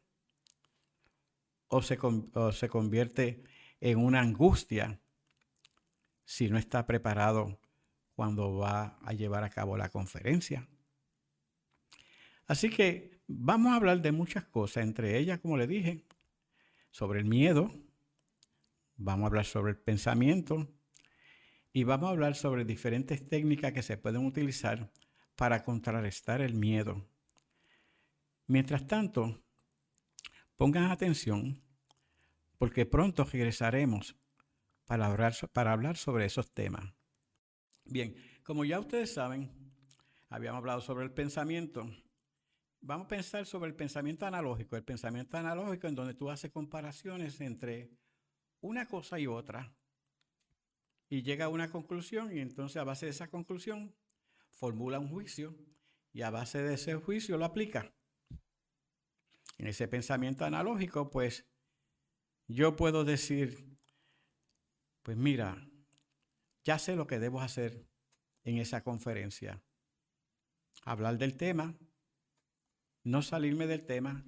O 1.70 1.82
se, 1.82 1.98
o 2.02 2.52
se 2.52 2.70
convierte 2.70 3.44
en 3.80 4.00
una 4.00 4.22
angustia 4.22 5.00
si 6.26 6.50
no 6.50 6.58
está 6.58 6.86
preparado 6.86 7.60
cuando 8.16 8.58
va 8.58 8.98
a 9.04 9.14
llevar 9.14 9.44
a 9.44 9.50
cabo 9.50 9.78
la 9.78 9.90
conferencia. 9.90 10.68
Así 12.48 12.70
que 12.70 13.22
vamos 13.28 13.74
a 13.74 13.76
hablar 13.76 14.02
de 14.02 14.12
muchas 14.12 14.46
cosas, 14.46 14.84
entre 14.84 15.18
ellas, 15.18 15.40
como 15.40 15.58
le 15.58 15.68
dije, 15.68 16.06
sobre 16.90 17.20
el 17.20 17.26
miedo, 17.26 17.72
vamos 18.96 19.26
a 19.26 19.28
hablar 19.28 19.46
sobre 19.46 19.72
el 19.74 19.78
pensamiento 19.78 20.68
y 21.72 21.84
vamos 21.84 22.08
a 22.08 22.12
hablar 22.12 22.36
sobre 22.36 22.66
diferentes 22.66 23.28
técnicas 23.30 23.74
que 23.74 23.84
se 23.84 23.98
pueden 23.98 24.26
utilizar 24.26 24.92
para 25.38 25.64
contrarrestar 25.64 26.42
el 26.42 26.56
miedo. 26.56 27.08
Mientras 28.48 28.88
tanto, 28.88 29.40
pongan 30.58 30.92
atención 30.92 31.62
porque 32.58 32.86
pronto 32.86 33.24
regresaremos 33.24 34.18
para 34.86 35.06
hablar, 35.06 35.34
para 35.54 35.72
hablar 35.72 35.96
sobre 35.96 36.26
esos 36.26 36.52
temas. 36.52 36.92
Bien, 37.86 38.16
como 38.44 38.66
ya 38.66 38.80
ustedes 38.80 39.14
saben, 39.14 39.52
habíamos 40.30 40.58
hablado 40.58 40.82
sobre 40.82 41.06
el 41.06 41.12
pensamiento. 41.12 41.88
Vamos 42.82 43.06
a 43.06 43.10
pensar 43.10 43.46
sobre 43.46 43.70
el 43.70 43.76
pensamiento 43.76 44.26
analógico. 44.26 44.76
El 44.76 44.84
pensamiento 44.84 45.38
analógico 45.38 45.88
en 45.88 45.96
donde 45.96 46.16
tú 46.16 46.32
haces 46.32 46.52
comparaciones 46.52 47.40
entre 47.42 47.92
una 48.60 48.88
cosa 48.88 49.20
y 49.20 49.28
otra 49.28 49.72
y 51.10 51.22
llega 51.22 51.46
a 51.46 51.50
una 51.50 51.70
conclusión 51.70 52.36
y 52.36 52.40
entonces 52.40 52.78
a 52.78 52.84
base 52.84 53.06
de 53.06 53.12
esa 53.12 53.30
conclusión 53.30 53.94
formula 54.58 55.00
un 55.00 55.10
juicio 55.10 55.56
y 56.12 56.24
a 56.24 56.32
base 56.32 56.62
de 56.62 56.74
ese 56.74 56.96
juicio 56.96 57.38
lo 57.38 57.46
aplica. 57.46 57.94
En 59.58 59.68
ese 59.68 59.88
pensamiento 59.88 60.46
analógico, 60.46 61.10
pues 61.10 61.48
yo 62.48 62.76
puedo 62.76 63.04
decir, 63.04 63.78
pues 65.04 65.16
mira, 65.16 65.70
ya 66.64 66.80
sé 66.80 66.96
lo 66.96 67.08
que 67.08 67.20
debo 67.20 67.42
hacer 67.42 67.88
en 68.44 68.58
esa 68.58 68.84
conferencia. 68.84 69.64
Hablar 70.84 71.18
del 71.18 71.38
tema, 71.38 71.78
no 73.04 73.22
salirme 73.22 73.68
del 73.68 73.86
tema 73.86 74.26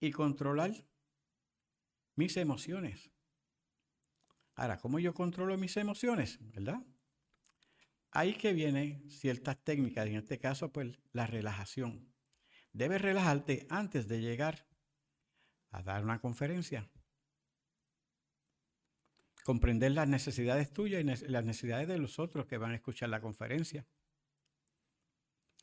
y 0.00 0.10
controlar 0.12 0.72
mis 2.16 2.36
emociones. 2.36 3.10
Ahora, 4.54 4.78
¿cómo 4.78 4.98
yo 4.98 5.14
controlo 5.14 5.56
mis 5.56 5.76
emociones? 5.76 6.38
¿Verdad? 6.40 6.84
Ahí 8.18 8.34
que 8.34 8.52
vienen 8.52 9.08
ciertas 9.08 9.62
técnicas, 9.62 10.08
en 10.08 10.16
este 10.16 10.40
caso, 10.40 10.72
pues 10.72 10.98
la 11.12 11.28
relajación. 11.28 12.12
Debes 12.72 13.00
relajarte 13.00 13.68
antes 13.70 14.08
de 14.08 14.20
llegar 14.20 14.66
a 15.70 15.84
dar 15.84 16.02
una 16.02 16.18
conferencia. 16.18 16.90
Comprender 19.44 19.92
las 19.92 20.08
necesidades 20.08 20.72
tuyas 20.72 21.00
y 21.00 21.28
las 21.28 21.44
necesidades 21.44 21.86
de 21.86 21.98
los 21.98 22.18
otros 22.18 22.46
que 22.46 22.58
van 22.58 22.72
a 22.72 22.74
escuchar 22.74 23.08
la 23.08 23.20
conferencia. 23.20 23.86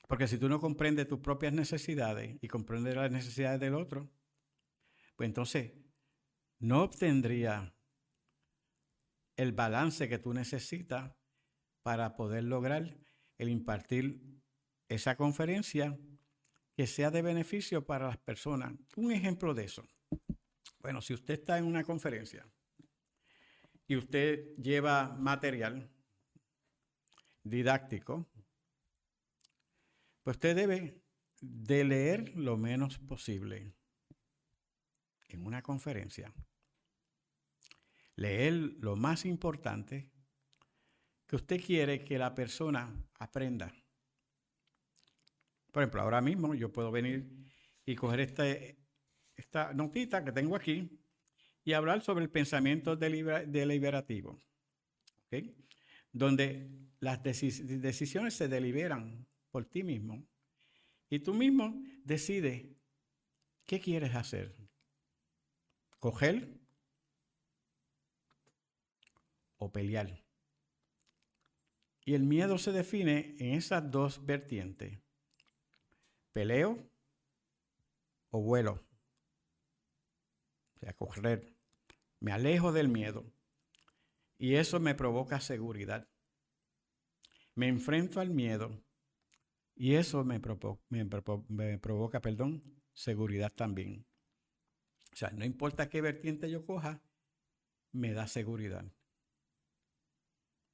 Porque 0.08 0.30
si 0.30 0.38
tú 0.38 0.48
no 0.48 0.62
comprendes 0.62 1.10
tus 1.10 1.20
propias 1.20 1.52
necesidades 1.52 2.38
y 2.40 2.48
comprendes 2.48 2.96
las 2.96 3.12
necesidades 3.12 3.60
del 3.60 3.76
otro, 3.76 4.10
pues 5.18 5.28
entonces 5.28 5.74
no 6.60 6.84
obtendría 6.84 7.76
el 9.36 9.52
balance 9.52 10.08
que 10.08 10.20
tú 10.20 10.34
necesitas 10.34 11.12
para 11.86 12.16
poder 12.16 12.44
lograr 12.44 12.98
el 13.38 13.48
impartir 13.48 14.20
esa 14.90 15.16
conferencia 15.16 15.96
que 16.76 16.88
sea 16.88 17.12
de 17.12 17.22
beneficio 17.22 17.86
para 17.86 18.08
las 18.08 18.18
personas. 18.18 18.74
Un 18.96 19.12
ejemplo 19.12 19.54
de 19.54 19.66
eso. 19.66 19.86
Bueno, 20.80 21.00
si 21.00 21.14
usted 21.14 21.36
está 21.36 21.60
en 21.60 21.66
una 21.66 21.84
conferencia 21.84 22.44
y 23.86 23.98
usted 23.98 24.56
lleva 24.56 25.10
material 25.10 25.88
didáctico, 27.44 28.32
pues 30.24 30.38
usted 30.38 30.56
debe 30.56 31.04
de 31.40 31.84
leer 31.84 32.36
lo 32.36 32.58
menos 32.58 32.98
posible 32.98 33.76
en 35.28 35.46
una 35.46 35.62
conferencia. 35.62 36.34
Leer 38.16 38.54
lo 38.80 38.96
más 38.96 39.24
importante 39.24 40.15
que 41.28 41.36
usted 41.36 41.64
quiere 41.64 42.04
que 42.04 42.18
la 42.18 42.34
persona 42.34 42.94
aprenda. 43.20 43.74
Por 45.72 45.84
ejemplo, 45.84 46.02
ahora 46.02 46.22
mismo 46.22 46.54
yo 46.54 46.72
puedo 46.72 46.92
venir 46.92 47.30
y 47.86 47.96
coger 47.96 48.22
este, 48.22 48.78
esta 49.36 49.74
notita 49.74 50.24
que 50.24 50.32
tengo 50.32 50.56
aquí 50.56 50.90
y 51.64 51.74
hablar 51.74 52.02
sobre 52.02 52.24
el 52.24 52.30
pensamiento 52.30 52.96
deliberativo, 52.96 54.40
donde 56.12 56.70
las 57.00 57.22
decisiones 57.24 58.36
se 58.36 58.48
deliberan 58.48 59.28
por 59.50 59.66
ti 59.66 59.84
mismo 59.84 60.26
y 61.10 61.20
tú 61.20 61.34
mismo 61.34 61.82
decides 62.04 62.68
qué 63.66 63.80
quieres 63.80 64.16
hacer. 64.16 64.56
Coger 66.00 66.60
o 69.58 69.72
pelear. 69.72 70.25
Y 72.06 72.14
el 72.14 72.24
miedo 72.24 72.60
se 72.60 72.72
define 72.72 73.36
en 73.40 73.56
esas 73.56 73.90
dos 73.90 74.24
vertientes. 74.24 75.00
Peleo 76.32 76.88
o 78.30 78.42
vuelo. 78.42 78.86
O 80.76 80.80
sea, 80.80 80.94
correr. 80.94 81.58
Me 82.20 82.32
alejo 82.32 82.72
del 82.72 82.90
miedo. 82.90 83.26
Y 84.38 84.56
eso 84.56 84.80
me 84.80 84.94
provoca 84.94 85.40
seguridad. 85.40 86.08
Me 87.56 87.68
enfrento 87.70 88.20
al 88.20 88.30
miedo. 88.30 88.84
Y 89.76 89.96
eso 89.96 90.24
me, 90.24 90.40
provoca, 90.40 92.22
perdón, 92.22 92.64
seguridad 92.94 93.52
también. 93.52 94.06
O 95.12 95.16
sea, 95.16 95.32
no 95.32 95.44
importa 95.44 95.90
qué 95.90 96.02
vertiente 96.02 96.50
yo 96.52 96.66
coja, 96.66 97.02
me 97.92 98.14
da 98.14 98.28
seguridad. 98.28 98.86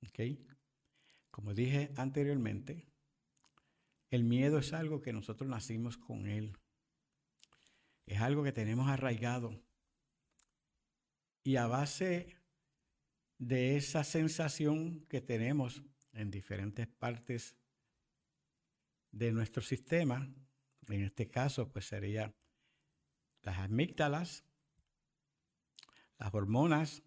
¿Ok? 0.04 0.20
Como 1.32 1.54
dije 1.54 1.92
anteriormente, 1.96 2.86
el 4.10 4.26
miedo 4.26 4.60
es 4.60 4.74
algo 4.74 5.02
que 5.02 5.14
nosotros 5.14 5.50
nacimos 5.50 5.98
con 5.98 6.28
él. 6.28 6.58
Es 8.06 8.20
algo 8.20 8.44
que 8.44 8.52
tenemos 8.52 8.90
arraigado. 8.90 9.64
Y 11.44 11.56
a 11.56 11.66
base 11.68 12.38
de 13.38 13.78
esa 13.78 14.04
sensación 14.04 15.06
que 15.08 15.22
tenemos 15.22 15.82
en 16.14 16.30
diferentes 16.30 16.88
partes 16.88 17.58
de 19.12 19.32
nuestro 19.32 19.64
sistema, 19.64 20.30
en 20.90 21.04
este 21.04 21.30
caso 21.30 21.72
pues 21.72 21.86
sería 21.86 22.36
las 23.42 23.58
amígdalas, 23.60 24.46
las 26.20 26.34
hormonas, 26.34 27.02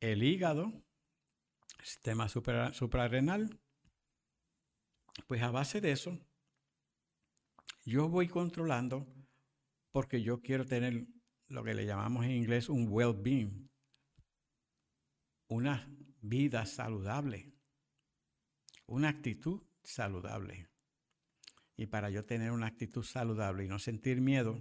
el 0.00 0.22
hígado, 0.22 0.85
sistema 1.86 2.28
suprarrenal, 2.28 3.60
pues 5.28 5.40
a 5.40 5.52
base 5.52 5.80
de 5.80 5.92
eso, 5.92 6.18
yo 7.84 8.08
voy 8.08 8.26
controlando 8.26 9.06
porque 9.92 10.20
yo 10.20 10.42
quiero 10.42 10.66
tener 10.66 11.06
lo 11.46 11.62
que 11.62 11.74
le 11.74 11.86
llamamos 11.86 12.24
en 12.24 12.32
inglés 12.32 12.68
un 12.68 12.88
well-being, 12.90 13.70
una 15.46 15.88
vida 16.20 16.66
saludable, 16.66 17.54
una 18.86 19.08
actitud 19.10 19.62
saludable. 19.84 20.68
Y 21.76 21.86
para 21.86 22.10
yo 22.10 22.24
tener 22.24 22.50
una 22.50 22.66
actitud 22.66 23.04
saludable 23.04 23.64
y 23.64 23.68
no 23.68 23.78
sentir 23.78 24.20
miedo, 24.20 24.58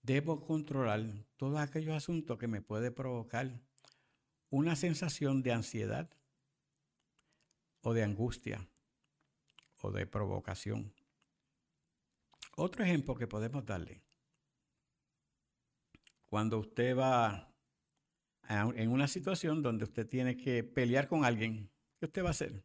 debo 0.00 0.40
controlar 0.40 1.26
todos 1.36 1.60
aquellos 1.60 1.94
asuntos 1.94 2.38
que 2.38 2.48
me 2.48 2.62
puede 2.62 2.90
provocar 2.90 3.60
una 4.50 4.76
sensación 4.76 5.42
de 5.42 5.52
ansiedad 5.52 6.08
o 7.82 7.94
de 7.94 8.02
angustia 8.02 8.68
o 9.80 9.90
de 9.90 10.06
provocación. 10.06 10.92
Otro 12.56 12.84
ejemplo 12.84 13.14
que 13.14 13.26
podemos 13.26 13.64
darle. 13.64 14.02
Cuando 16.26 16.58
usted 16.58 16.96
va 16.96 17.52
en 18.48 18.90
una 18.90 19.08
situación 19.08 19.62
donde 19.62 19.84
usted 19.84 20.08
tiene 20.08 20.36
que 20.36 20.64
pelear 20.64 21.08
con 21.08 21.24
alguien, 21.24 21.70
¿qué 21.98 22.06
usted 22.06 22.22
va 22.22 22.28
a 22.28 22.30
hacer? 22.30 22.64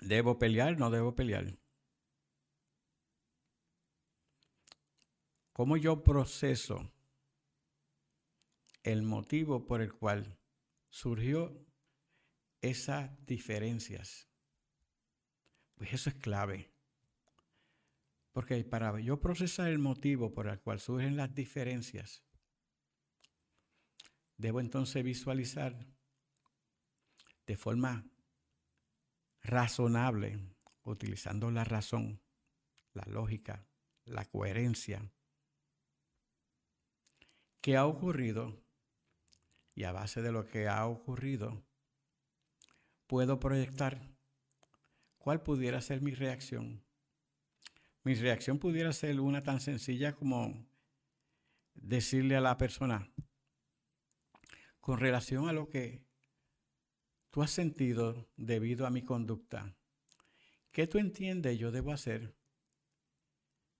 ¿Debo 0.00 0.38
pelear? 0.38 0.78
¿No 0.78 0.90
debo 0.90 1.14
pelear? 1.14 1.56
¿Cómo 5.52 5.76
yo 5.76 6.04
proceso 6.04 6.92
el 8.88 9.02
motivo 9.02 9.66
por 9.66 9.82
el 9.82 9.92
cual 9.92 10.38
surgió 10.88 11.62
esas 12.62 13.10
diferencias. 13.26 14.30
Pues 15.74 15.92
eso 15.92 16.08
es 16.08 16.16
clave. 16.16 16.72
Porque 18.32 18.64
para 18.64 18.98
yo 18.98 19.20
procesar 19.20 19.68
el 19.68 19.78
motivo 19.78 20.32
por 20.32 20.48
el 20.48 20.58
cual 20.60 20.80
surgen 20.80 21.18
las 21.18 21.34
diferencias, 21.34 22.24
debo 24.38 24.60
entonces 24.60 25.04
visualizar 25.04 25.86
de 27.46 27.56
forma 27.58 28.10
razonable, 29.42 30.56
utilizando 30.84 31.50
la 31.50 31.64
razón, 31.64 32.22
la 32.94 33.04
lógica, 33.04 33.68
la 34.06 34.24
coherencia, 34.24 35.12
qué 37.60 37.76
ha 37.76 37.84
ocurrido 37.84 38.67
y 39.78 39.84
a 39.84 39.92
base 39.92 40.22
de 40.22 40.32
lo 40.32 40.44
que 40.44 40.66
ha 40.66 40.84
ocurrido, 40.88 41.64
puedo 43.06 43.38
proyectar 43.38 44.00
cuál 45.18 45.40
pudiera 45.40 45.80
ser 45.80 46.02
mi 46.02 46.14
reacción. 46.14 46.84
Mi 48.02 48.14
reacción 48.14 48.58
pudiera 48.58 48.92
ser 48.92 49.20
una 49.20 49.44
tan 49.44 49.60
sencilla 49.60 50.16
como 50.16 50.66
decirle 51.74 52.34
a 52.34 52.40
la 52.40 52.58
persona, 52.58 53.08
con 54.80 54.98
relación 54.98 55.48
a 55.48 55.52
lo 55.52 55.68
que 55.68 56.04
tú 57.30 57.42
has 57.42 57.52
sentido 57.52 58.28
debido 58.36 58.84
a 58.84 58.90
mi 58.90 59.04
conducta, 59.04 59.76
¿qué 60.72 60.88
tú 60.88 60.98
entiendes 60.98 61.56
yo 61.56 61.70
debo 61.70 61.92
hacer 61.92 62.36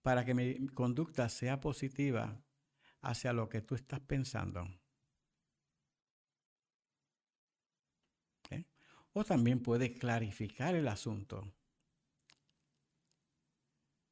para 0.02 0.24
que 0.24 0.34
mi 0.34 0.68
conducta 0.68 1.28
sea 1.28 1.58
positiva 1.58 2.40
hacia 3.00 3.32
lo 3.32 3.48
que 3.48 3.62
tú 3.62 3.74
estás 3.74 3.98
pensando? 3.98 4.64
¿Eh? 8.50 8.64
También 9.24 9.60
puedes 9.60 9.98
clarificar 9.98 10.74
el 10.74 10.88
asunto. 10.88 11.52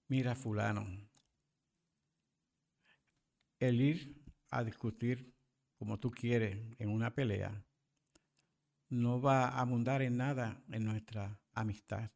Mira, 0.09 0.35
fulano, 0.35 0.87
el 3.59 3.81
ir 3.81 4.25
a 4.51 4.63
discutir 4.63 5.35
como 5.79 5.99
tú 5.99 6.11
quieres 6.11 6.59
en 6.79 6.89
una 6.91 7.15
pelea 7.15 7.65
no 8.89 9.21
va 9.21 9.49
a 9.49 9.61
abundar 9.61 10.03
en 10.03 10.17
nada 10.17 10.63
en 10.71 10.85
nuestra 10.85 11.41
amistad. 11.53 12.11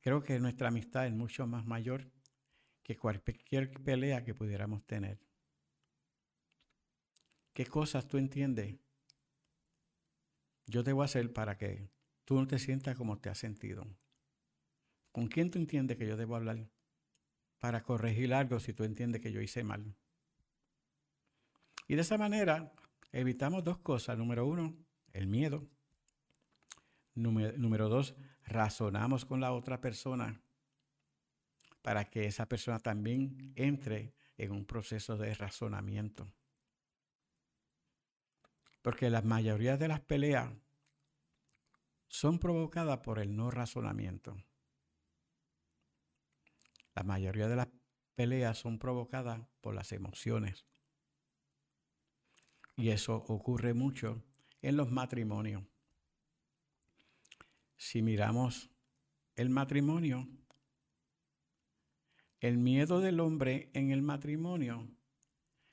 Creo 0.00 0.22
que 0.22 0.38
nuestra 0.38 0.68
amistad 0.68 1.06
es 1.06 1.12
mucho 1.12 1.46
más 1.46 1.66
mayor 1.66 2.10
que 2.82 2.96
cualquier 2.96 3.72
pelea 3.82 4.24
que 4.24 4.34
pudiéramos 4.34 4.86
tener. 4.86 5.18
¿Qué 7.52 7.66
cosas 7.66 8.06
tú 8.06 8.16
entiendes? 8.16 8.78
Yo 10.66 10.82
debo 10.82 11.02
hacer 11.02 11.32
para 11.32 11.56
que 11.56 11.88
tú 12.24 12.38
no 12.38 12.46
te 12.46 12.58
sientas 12.58 12.96
como 12.96 13.18
te 13.18 13.28
has 13.28 13.38
sentido. 13.38 13.86
¿Con 15.12 15.26
quién 15.26 15.50
tú 15.50 15.58
entiendes 15.58 15.96
que 15.96 16.06
yo 16.06 16.16
debo 16.16 16.36
hablar 16.36 16.68
para 17.58 17.82
corregir 17.82 18.32
algo 18.32 18.60
si 18.60 18.72
tú 18.72 18.84
entiendes 18.84 19.20
que 19.20 19.32
yo 19.32 19.40
hice 19.40 19.64
mal? 19.64 19.94
Y 21.88 21.96
de 21.96 22.02
esa 22.02 22.18
manera 22.18 22.72
evitamos 23.10 23.64
dos 23.64 23.78
cosas. 23.78 24.16
Número 24.16 24.46
uno, 24.46 24.76
el 25.12 25.26
miedo. 25.26 25.68
Número, 27.14 27.88
dos, 27.88 28.14
razonamos 28.44 29.24
con 29.24 29.40
la 29.40 29.52
otra 29.52 29.80
persona 29.80 30.40
para 31.82 32.04
que 32.04 32.26
esa 32.26 32.46
persona 32.46 32.78
también 32.78 33.52
entre 33.56 34.14
en 34.38 34.52
un 34.52 34.64
proceso 34.64 35.16
de 35.16 35.34
razonamiento. 35.34 36.32
Porque 38.82 39.10
la 39.10 39.22
mayoría 39.22 39.76
de 39.76 39.88
las 39.88 40.00
peleas 40.00 40.50
son 42.08 42.38
provocadas 42.38 42.98
por 42.98 43.18
el 43.18 43.36
no 43.36 43.50
razonamiento. 43.50 44.36
La 46.94 47.02
mayoría 47.02 47.48
de 47.48 47.56
las 47.56 47.68
peleas 48.14 48.58
son 48.58 48.78
provocadas 48.78 49.40
por 49.60 49.74
las 49.74 49.92
emociones. 49.92 50.66
Y 52.76 52.90
eso 52.90 53.16
ocurre 53.28 53.74
mucho 53.74 54.22
en 54.62 54.76
los 54.76 54.90
matrimonios. 54.90 55.62
Si 57.76 58.02
miramos 58.02 58.70
el 59.36 59.50
matrimonio, 59.50 60.28
el 62.40 62.58
miedo 62.58 63.00
del 63.00 63.20
hombre 63.20 63.70
en 63.74 63.90
el 63.90 64.02
matrimonio 64.02 64.88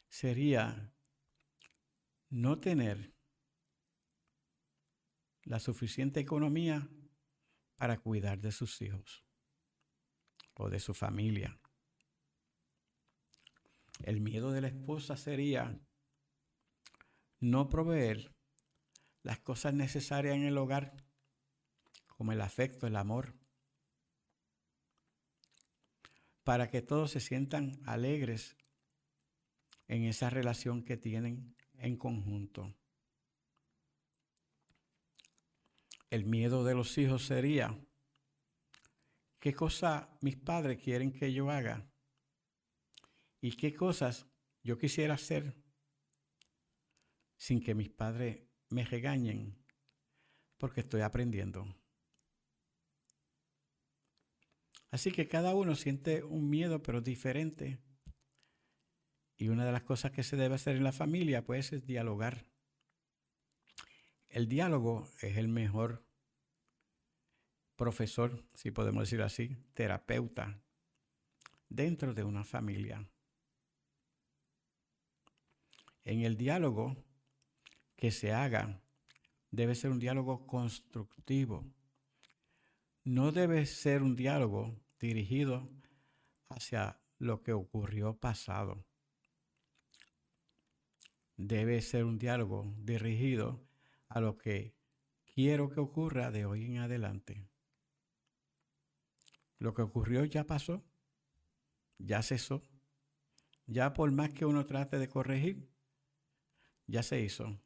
sería 0.09 0.93
no 2.29 2.59
tener 2.59 3.13
la 5.43 5.59
suficiente 5.59 6.19
economía 6.19 6.89
para 7.77 7.99
cuidar 7.99 8.39
de 8.39 8.51
sus 8.51 8.81
hijos 8.81 9.25
o 10.55 10.69
de 10.69 10.79
su 10.79 10.93
familia. 10.93 11.59
El 14.03 14.21
miedo 14.21 14.51
de 14.51 14.61
la 14.61 14.67
esposa 14.67 15.15
sería 15.15 15.79
no 17.39 17.69
proveer 17.69 18.35
las 19.23 19.39
cosas 19.39 19.73
necesarias 19.73 20.35
en 20.35 20.43
el 20.43 20.57
hogar, 20.57 21.03
como 22.07 22.31
el 22.31 22.41
afecto, 22.41 22.87
el 22.87 22.95
amor, 22.95 23.35
para 26.43 26.69
que 26.69 26.81
todos 26.81 27.11
se 27.11 27.19
sientan 27.19 27.81
alegres 27.85 28.55
en 29.87 30.03
esa 30.03 30.29
relación 30.29 30.83
que 30.83 30.97
tienen 30.97 31.56
en 31.79 31.97
conjunto. 31.97 32.75
El 36.09 36.25
miedo 36.25 36.63
de 36.63 36.75
los 36.75 36.97
hijos 36.97 37.25
sería, 37.25 37.77
¿qué 39.39 39.53
cosa 39.53 40.17
mis 40.21 40.37
padres 40.37 40.81
quieren 40.81 41.11
que 41.11 41.33
yo 41.33 41.49
haga? 41.49 41.89
¿Y 43.41 43.51
qué 43.55 43.73
cosas 43.73 44.27
yo 44.63 44.77
quisiera 44.77 45.13
hacer 45.13 45.55
sin 47.37 47.61
que 47.61 47.75
mis 47.75 47.89
padres 47.89 48.43
me 48.69 48.83
regañen 48.83 49.57
porque 50.57 50.81
estoy 50.81 51.01
aprendiendo. 51.01 51.65
Así 54.89 55.11
que 55.11 55.27
cada 55.27 55.53
uno 55.53 55.75
siente 55.75 56.23
un 56.23 56.49
miedo, 56.49 56.81
pero 56.81 57.01
diferente. 57.01 57.79
Y 59.37 59.49
una 59.49 59.65
de 59.65 59.71
las 59.71 59.83
cosas 59.83 60.11
que 60.11 60.23
se 60.23 60.35
debe 60.35 60.55
hacer 60.55 60.75
en 60.75 60.83
la 60.83 60.91
familia, 60.91 61.45
pues, 61.45 61.71
es 61.71 61.85
dialogar. 61.85 62.45
El 64.27 64.47
diálogo 64.49 65.07
es 65.21 65.37
el 65.37 65.47
mejor 65.47 66.03
profesor, 67.75 68.43
si 68.55 68.71
podemos 68.71 69.03
decir 69.03 69.21
así, 69.21 69.55
terapeuta, 69.73 70.59
dentro 71.69 72.13
de 72.13 72.23
una 72.23 72.43
familia. 72.43 73.07
En 76.03 76.21
el 76.21 76.35
diálogo 76.35 76.97
que 77.95 78.11
se 78.11 78.33
haga 78.33 78.81
debe 79.51 79.75
ser 79.75 79.91
un 79.91 79.99
diálogo 79.99 80.47
constructivo. 80.47 81.65
No 83.03 83.31
debe 83.31 83.65
ser 83.65 84.01
un 84.01 84.15
diálogo 84.15 84.79
dirigido 84.99 85.69
hacia 86.49 86.99
lo 87.19 87.43
que 87.43 87.53
ocurrió 87.53 88.17
pasado. 88.17 88.86
Debe 91.37 91.81
ser 91.81 92.03
un 92.03 92.17
diálogo 92.17 92.73
dirigido 92.79 93.63
a 94.09 94.19
lo 94.19 94.37
que 94.37 94.75
quiero 95.23 95.69
que 95.69 95.79
ocurra 95.79 96.31
de 96.31 96.45
hoy 96.45 96.65
en 96.65 96.79
adelante. 96.79 97.47
Lo 99.59 99.73
que 99.73 99.83
ocurrió 99.83 100.25
ya 100.25 100.45
pasó, 100.45 100.83
ya 101.99 102.23
cesó. 102.23 102.63
Ya 103.67 103.93
por 103.93 104.11
más 104.11 104.31
que 104.31 104.45
uno 104.45 104.65
trate 104.65 104.97
de 104.97 105.09
corregir, 105.09 105.69
ya 106.87 107.03
se 107.03 107.21
hizo. 107.21 107.59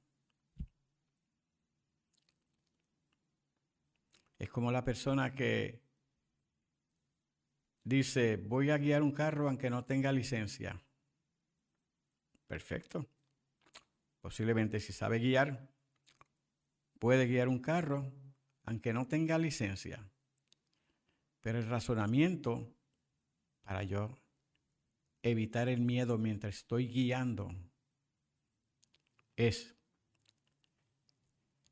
Es 4.40 4.50
como 4.50 4.72
la 4.72 4.84
persona 4.84 5.34
que 5.34 5.82
dice, 7.84 8.38
voy 8.38 8.72
a 8.72 8.78
guiar 8.78 9.04
un 9.04 9.12
carro 9.12 9.48
aunque 9.48 9.70
no 9.70 9.86
tenga 9.86 10.12
licencia. 10.12 10.82
Perfecto. 12.48 13.08
Posiblemente 14.22 14.80
si 14.80 14.94
sabe 14.94 15.20
guiar, 15.20 15.68
puede 17.00 17.26
guiar 17.26 17.48
un 17.48 17.60
carro 17.60 18.14
aunque 18.64 18.94
no 18.94 19.08
tenga 19.08 19.38
licencia. 19.38 20.08
Pero 21.42 21.58
el 21.58 21.68
razonamiento 21.68 22.76
para 23.64 23.84
yo 23.84 24.22
evitar 25.24 25.68
el 25.70 25.82
miedo 25.82 26.18
mientras 26.18 26.58
estoy 26.58 26.88
guiando 26.88 27.52
es, 29.36 29.76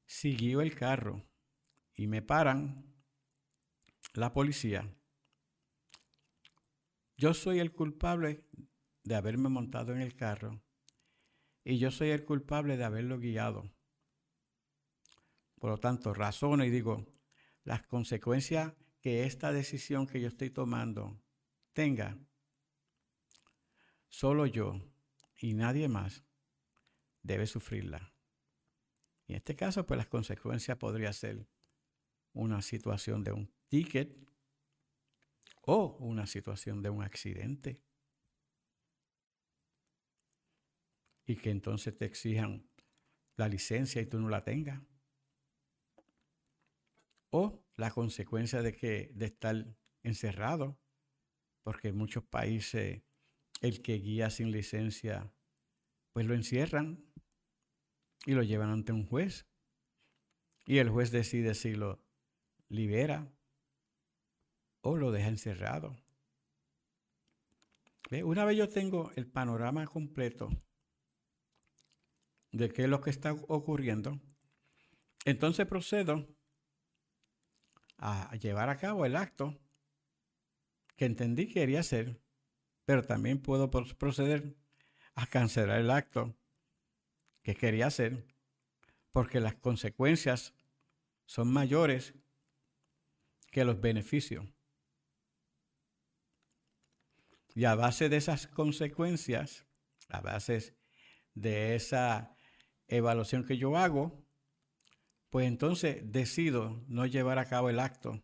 si 0.06 0.36
guío 0.36 0.62
el 0.62 0.76
carro 0.76 1.24
y 1.94 2.08
me 2.08 2.24
paran 2.24 2.92
la 4.14 4.34
policía, 4.34 4.92
yo 7.18 7.34
soy 7.34 7.60
el 7.60 7.72
culpable 7.72 8.44
de 9.04 9.16
haberme 9.16 9.50
montado 9.50 9.94
en 9.94 10.02
el 10.02 10.16
carro 10.16 10.64
y 11.70 11.78
yo 11.78 11.92
soy 11.92 12.10
el 12.10 12.26
culpable 12.26 12.78
de 12.78 12.84
haberlo 12.84 13.20
guiado. 13.20 13.70
Por 15.60 15.70
lo 15.70 15.78
tanto, 15.78 16.16
razono 16.16 16.66
y 16.66 16.72
digo, 16.72 17.06
las 17.64 17.86
consecuencias 17.86 18.74
que 19.02 19.26
esta 19.26 19.52
decisión 19.52 20.08
que 20.08 20.20
yo 20.20 20.30
estoy 20.30 20.50
tomando 20.50 21.22
tenga, 21.74 22.18
solo 24.08 24.48
yo 24.48 24.82
y 25.38 25.54
nadie 25.54 25.88
más 25.88 26.24
debe 27.22 27.46
sufrirla. 27.46 28.16
Y 29.28 29.34
en 29.34 29.38
este 29.38 29.56
caso, 29.56 29.86
pues 29.86 30.00
las 30.00 30.08
consecuencias 30.08 30.76
podría 30.76 31.14
ser 31.14 31.48
una 32.34 32.64
situación 32.64 33.24
de 33.24 33.32
un 33.32 33.54
ticket 33.68 34.18
o 35.62 35.98
una 36.00 36.26
situación 36.26 36.82
de 36.82 36.90
un 36.90 37.04
accidente. 37.04 37.84
Y 41.30 41.36
que 41.36 41.52
entonces 41.52 41.96
te 41.96 42.06
exijan 42.06 42.68
la 43.36 43.48
licencia 43.48 44.02
y 44.02 44.08
tú 44.08 44.20
no 44.20 44.30
la 44.30 44.44
tengas. 44.44 44.82
O 47.30 47.64
la 47.76 47.92
consecuencia 47.92 48.64
de 48.64 48.76
que 48.76 49.12
de 49.14 49.28
estar 49.28 49.78
encerrado, 50.02 50.80
porque 51.62 51.90
en 51.90 51.98
muchos 51.98 52.24
países 52.24 53.04
el 53.62 53.84
que 53.84 54.00
guía 54.00 54.32
sin 54.32 54.50
licencia, 54.50 55.32
pues 56.14 56.26
lo 56.26 56.34
encierran 56.34 57.06
y 58.26 58.32
lo 58.32 58.42
llevan 58.42 58.72
ante 58.72 58.92
un 58.92 59.06
juez. 59.06 59.46
Y 60.66 60.80
el 60.80 60.90
juez 60.90 61.12
decide 61.12 61.54
si 61.54 61.76
lo 61.76 62.04
libera 62.70 63.32
o 64.82 64.98
lo 64.98 65.12
deja 65.12 65.28
encerrado. 65.28 65.96
Una 68.24 68.46
vez 68.46 68.58
yo 68.58 68.68
tengo 68.68 69.12
el 69.16 69.28
panorama 69.28 69.86
completo 69.86 70.50
de 72.52 72.70
qué 72.70 72.84
es 72.84 72.90
lo 72.90 73.02
que 73.02 73.10
está 73.10 73.34
ocurriendo, 73.34 74.20
entonces 75.26 75.66
procedo 75.68 76.28
a 77.98 78.36
llevar 78.38 78.70
a 78.70 78.78
cabo 78.78 79.06
el 79.06 79.16
acto 79.16 79.60
que 80.96 81.06
entendí 81.06 81.48
que 81.48 81.56
quería 81.56 81.82
hacer, 81.82 82.22
pero 82.86 83.04
también 83.04 83.42
puedo 83.42 83.70
proceder 83.70 84.56
a 85.16 85.28
cancelar 85.28 85.80
el 85.80 85.92
acto 85.92 86.36
que 87.42 87.56
quería 87.56 87.88
hacer, 87.88 88.26
porque 89.12 89.40
las 89.40 89.56
consecuencias 89.56 90.54
son 91.26 91.52
mayores 91.52 92.14
que 93.52 93.66
los 93.66 93.80
beneficios. 93.80 94.46
Y 97.56 97.66
a 97.66 97.76
base 97.76 98.10
de 98.10 98.18
esas 98.18 98.48
consecuencias, 98.48 99.66
a 100.08 100.22
base 100.22 100.78
de 101.34 101.76
esa 101.76 102.36
evaluación 102.90 103.46
que 103.46 103.58
yo 103.58 103.78
hago, 103.78 104.26
pues 105.30 105.48
entonces 105.48 106.12
decido 106.12 106.84
no 106.88 107.06
llevar 107.06 107.40
a 107.40 107.46
cabo 107.46 107.70
el 107.70 107.80
acto 107.80 108.24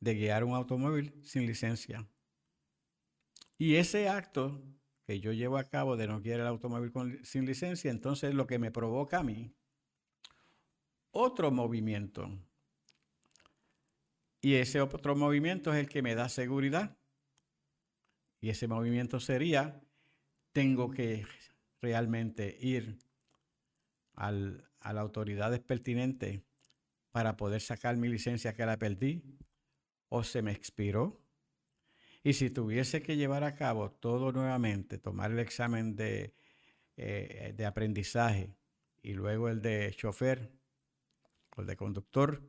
de 0.00 0.14
guiar 0.14 0.44
un 0.44 0.54
automóvil 0.54 1.14
sin 1.24 1.46
licencia. 1.46 2.08
Y 3.56 3.76
ese 3.76 4.08
acto 4.08 4.62
que 5.06 5.20
yo 5.20 5.32
llevo 5.32 5.58
a 5.58 5.68
cabo 5.68 5.96
de 5.96 6.06
no 6.06 6.20
guiar 6.20 6.40
el 6.40 6.46
automóvil 6.46 6.92
sin 7.24 7.46
licencia, 7.46 7.90
entonces 7.90 8.34
lo 8.34 8.46
que 8.46 8.58
me 8.58 8.70
provoca 8.70 9.18
a 9.18 9.22
mí, 9.22 9.54
otro 11.12 11.50
movimiento. 11.50 12.30
Y 14.40 14.54
ese 14.54 14.80
otro 14.80 15.14
movimiento 15.14 15.72
es 15.72 15.80
el 15.80 15.88
que 15.88 16.02
me 16.02 16.14
da 16.14 16.28
seguridad. 16.28 16.96
Y 18.40 18.48
ese 18.48 18.68
movimiento 18.68 19.20
sería, 19.20 19.82
tengo 20.52 20.90
que 20.90 21.26
realmente 21.82 22.56
ir 22.60 22.98
al, 24.20 24.68
a 24.80 24.92
las 24.92 25.02
autoridades 25.02 25.60
pertinentes 25.60 26.42
para 27.10 27.36
poder 27.36 27.62
sacar 27.62 27.96
mi 27.96 28.08
licencia 28.08 28.54
que 28.54 28.66
la 28.66 28.78
perdí 28.78 29.24
o 30.08 30.22
se 30.22 30.42
me 30.42 30.52
expiró. 30.52 31.24
Y 32.22 32.34
si 32.34 32.50
tuviese 32.50 33.02
que 33.02 33.16
llevar 33.16 33.44
a 33.44 33.54
cabo 33.54 33.90
todo 33.90 34.30
nuevamente, 34.30 34.98
tomar 34.98 35.30
el 35.30 35.38
examen 35.38 35.96
de, 35.96 36.34
eh, 36.96 37.54
de 37.56 37.66
aprendizaje 37.66 38.54
y 39.02 39.14
luego 39.14 39.48
el 39.48 39.62
de 39.62 39.92
chofer 39.96 40.52
o 41.56 41.62
el 41.62 41.66
de 41.66 41.76
conductor, 41.76 42.46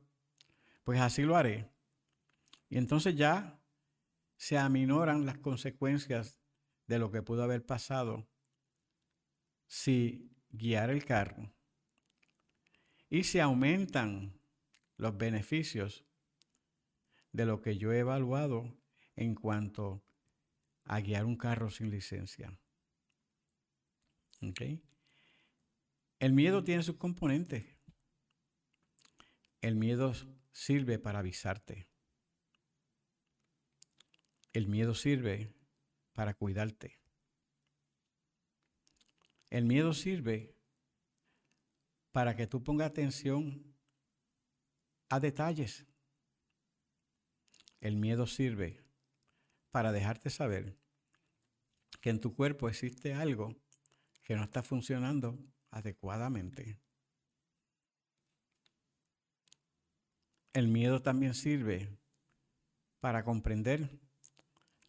pues 0.84 1.00
así 1.00 1.24
lo 1.24 1.38
haré. 1.38 1.70
Y 2.70 2.78
entonces 2.78 3.16
ya 3.16 3.62
se 4.36 4.58
aminoran 4.58 5.26
las 5.26 5.38
consecuencias 5.38 6.38
de 6.88 7.00
lo 7.00 7.12
que 7.12 7.22
pudo 7.22 7.44
haber 7.44 7.66
pasado 7.66 8.28
si 9.68 10.30
guiar 10.50 10.90
el 10.90 11.06
carro 11.06 11.54
y 13.12 13.26
se 13.26 13.42
aumentan 13.42 14.40
los 14.96 15.18
beneficios 15.18 16.06
de 17.34 17.46
lo 17.46 17.62
que 17.62 17.78
yo 17.78 17.92
he 17.92 18.00
evaluado 18.00 18.74
en 19.18 19.36
cuanto 19.36 20.02
a 20.86 21.02
guiar 21.02 21.26
un 21.26 21.36
carro 21.36 21.70
sin 21.70 21.92
licencia. 21.92 22.58
El 26.20 26.34
miedo 26.34 26.64
tiene 26.64 26.84
sus 26.84 26.96
componentes. 26.96 27.66
El 29.60 29.76
miedo 29.76 30.14
sirve 30.54 30.98
para 30.98 31.20
avisarte. 31.20 31.90
El 34.54 34.68
miedo 34.68 34.96
sirve 34.96 35.54
para 36.14 36.34
cuidarte. 36.34 36.98
El 39.50 39.66
miedo 39.66 39.94
sirve 39.94 40.56
para 42.12 42.36
que 42.36 42.48
tú 42.48 42.64
pongas 42.64 42.90
atención 42.90 43.76
a 45.10 45.20
detalles. 45.20 45.86
El 47.80 47.96
miedo 47.96 48.28
sirve 48.28 48.84
para 49.72 49.92
dejarte 49.92 50.30
saber 50.30 50.78
que 52.02 52.10
en 52.10 52.20
tu 52.20 52.36
cuerpo 52.36 52.70
existe 52.70 53.14
algo 53.14 53.56
que 54.24 54.36
no 54.36 54.44
está 54.44 54.64
funcionando 54.64 55.38
adecuadamente. 55.70 56.80
El 60.54 60.68
miedo 60.68 61.02
también 61.02 61.34
sirve 61.34 61.98
para 63.00 63.24
comprender 63.24 63.90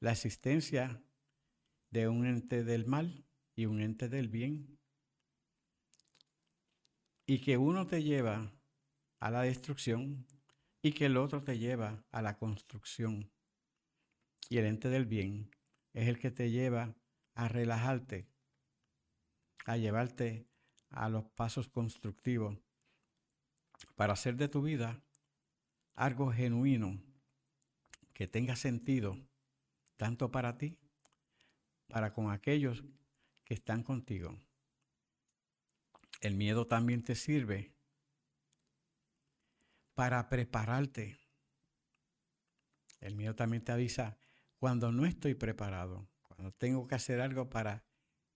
la 0.00 0.12
existencia 0.12 1.00
de 1.90 2.08
un 2.08 2.26
ente 2.26 2.64
del 2.64 2.84
mal 2.86 3.24
y 3.54 3.66
un 3.66 3.80
ente 3.80 4.08
del 4.08 4.28
bien. 4.28 4.78
Y 7.26 7.38
que 7.40 7.56
uno 7.56 7.86
te 7.86 8.02
lleva 8.02 8.52
a 9.20 9.30
la 9.30 9.42
destrucción 9.42 10.26
y 10.82 10.92
que 10.92 11.06
el 11.06 11.16
otro 11.16 11.42
te 11.42 11.58
lleva 11.58 12.04
a 12.10 12.22
la 12.22 12.36
construcción. 12.36 13.30
Y 14.48 14.58
el 14.58 14.66
ente 14.66 14.88
del 14.88 15.06
bien 15.06 15.50
es 15.92 16.08
el 16.08 16.18
que 16.18 16.30
te 16.30 16.50
lleva 16.50 16.94
a 17.34 17.48
relajarte, 17.48 18.26
a 19.64 19.76
llevarte 19.76 20.46
a 20.90 21.08
los 21.08 21.24
pasos 21.30 21.68
constructivos 21.68 22.58
para 23.94 24.12
hacer 24.12 24.36
de 24.36 24.48
tu 24.48 24.62
vida 24.62 25.02
algo 25.94 26.32
genuino 26.32 27.00
que 28.12 28.26
tenga 28.26 28.56
sentido 28.56 29.16
tanto 29.96 30.30
para 30.30 30.58
ti, 30.58 30.78
para 31.86 32.12
con 32.12 32.30
aquellos 32.30 32.84
que 33.44 33.54
están 33.54 33.82
contigo. 33.82 34.36
El 36.22 36.36
miedo 36.36 36.68
también 36.68 37.02
te 37.02 37.16
sirve 37.16 37.74
para 39.94 40.28
prepararte. 40.28 41.18
El 43.00 43.16
miedo 43.16 43.34
también 43.34 43.64
te 43.64 43.72
avisa 43.72 44.16
cuando 44.56 44.92
no 44.92 45.04
estoy 45.04 45.34
preparado, 45.34 46.08
cuando 46.22 46.52
tengo 46.52 46.86
que 46.86 46.94
hacer 46.94 47.20
algo 47.20 47.50
para 47.50 47.84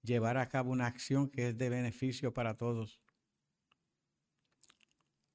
llevar 0.02 0.36
a 0.36 0.48
cabo 0.48 0.72
una 0.72 0.86
acción 0.86 1.30
que 1.30 1.50
es 1.50 1.58
de 1.58 1.68
beneficio 1.68 2.34
para 2.34 2.56
todos. 2.56 3.00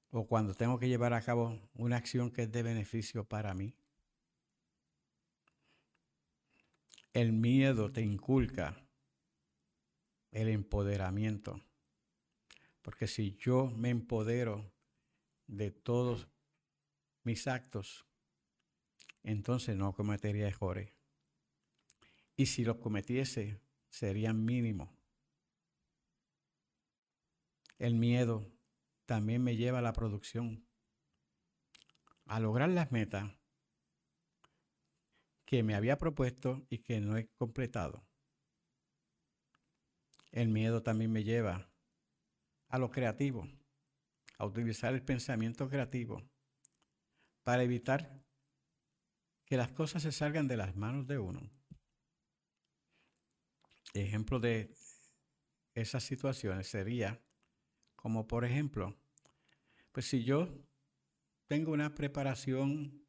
O 0.09 0.27
cuando 0.27 0.53
tengo 0.53 0.77
que 0.77 0.89
llevar 0.89 1.13
a 1.13 1.21
cabo 1.21 1.57
una 1.73 1.95
acción 1.95 2.31
que 2.31 2.43
es 2.43 2.51
de 2.51 2.63
beneficio 2.63 3.23
para 3.23 3.53
mí. 3.53 3.77
El 7.13 7.31
miedo 7.31 7.93
te 7.93 8.01
inculca 8.01 8.85
el 10.31 10.49
empoderamiento. 10.49 11.61
Porque 12.81 13.07
si 13.07 13.35
yo 13.37 13.67
me 13.67 13.89
empodero 13.89 14.71
de 15.47 15.71
todos 15.71 16.27
mis 17.23 17.47
actos, 17.47 18.05
entonces 19.23 19.75
no 19.77 19.93
cometería 19.93 20.47
errores. 20.47 20.91
Y 22.35 22.47
si 22.47 22.65
los 22.65 22.77
cometiese, 22.77 23.61
serían 23.89 24.43
mínimos. 24.43 24.89
El 27.77 27.95
miedo 27.95 28.51
también 29.05 29.43
me 29.43 29.55
lleva 29.55 29.79
a 29.79 29.83
la 29.83 29.93
producción, 29.93 30.65
a 32.25 32.39
lograr 32.39 32.69
las 32.69 32.91
metas 32.91 33.31
que 35.45 35.63
me 35.63 35.75
había 35.75 35.97
propuesto 35.97 36.65
y 36.69 36.79
que 36.79 37.01
no 37.01 37.17
he 37.17 37.27
completado. 37.27 38.07
El 40.31 40.47
miedo 40.47 40.81
también 40.81 41.11
me 41.11 41.23
lleva 41.23 41.70
a 42.71 42.79
lo 42.79 42.89
creativo, 42.89 43.47
a 44.37 44.45
utilizar 44.45 44.93
el 44.93 45.03
pensamiento 45.03 45.69
creativo 45.69 46.23
para 47.43 47.63
evitar 47.63 48.23
que 49.45 49.57
las 49.57 49.71
cosas 49.71 50.03
se 50.03 50.11
salgan 50.11 50.47
de 50.47 50.57
las 50.57 50.75
manos 50.75 51.07
de 51.07 51.19
uno. 51.19 51.41
ejemplo 53.93 54.39
de 54.39 54.73
esas 55.73 56.03
situaciones 56.03 56.67
sería 56.67 57.21
como 57.97 58.27
por 58.27 58.45
ejemplo, 58.45 58.97
pues 59.91 60.07
si 60.07 60.23
yo 60.23 60.47
tengo 61.47 61.71
una 61.71 61.93
preparación 61.93 63.05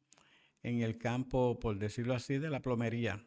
en 0.61 0.81
el 0.81 0.97
campo, 0.97 1.59
por 1.59 1.79
decirlo 1.79 2.13
así, 2.13 2.37
de 2.37 2.49
la 2.49 2.61
plomería, 2.61 3.25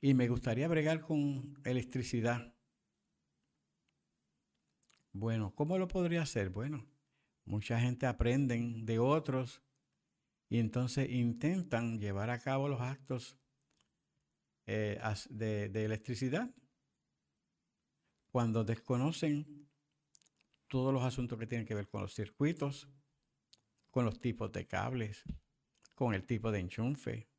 y 0.00 0.12
me 0.14 0.28
gustaría 0.28 0.66
bregar 0.68 1.00
con 1.00 1.56
electricidad. 1.64 2.53
Bueno, 5.16 5.54
¿cómo 5.54 5.78
lo 5.78 5.86
podría 5.86 6.22
hacer? 6.22 6.50
Bueno, 6.50 6.84
mucha 7.44 7.78
gente 7.78 8.04
aprenden 8.04 8.84
de 8.84 8.98
otros 8.98 9.62
y 10.48 10.58
entonces 10.58 11.08
intentan 11.08 12.00
llevar 12.00 12.30
a 12.30 12.40
cabo 12.40 12.66
los 12.68 12.80
actos 12.80 13.38
eh, 14.66 15.00
de, 15.30 15.84
electricidad 15.84 16.52
cuando 18.32 18.64
desconocen 18.64 19.70
todos 20.66 20.92
los 20.92 21.04
asuntos 21.04 21.38
que 21.38 21.46
tienen 21.46 21.64
que 21.64 21.76
ver 21.76 21.86
con 21.86 22.02
los 22.02 22.12
circuitos, 22.12 22.88
con 23.92 24.04
los 24.04 24.20
tipos 24.20 24.50
de 24.50 24.66
cables, 24.66 25.22
con 25.94 26.12
el 26.12 26.26
tipo 26.26 26.50
de 26.50 26.58
enchufe, 26.58 27.30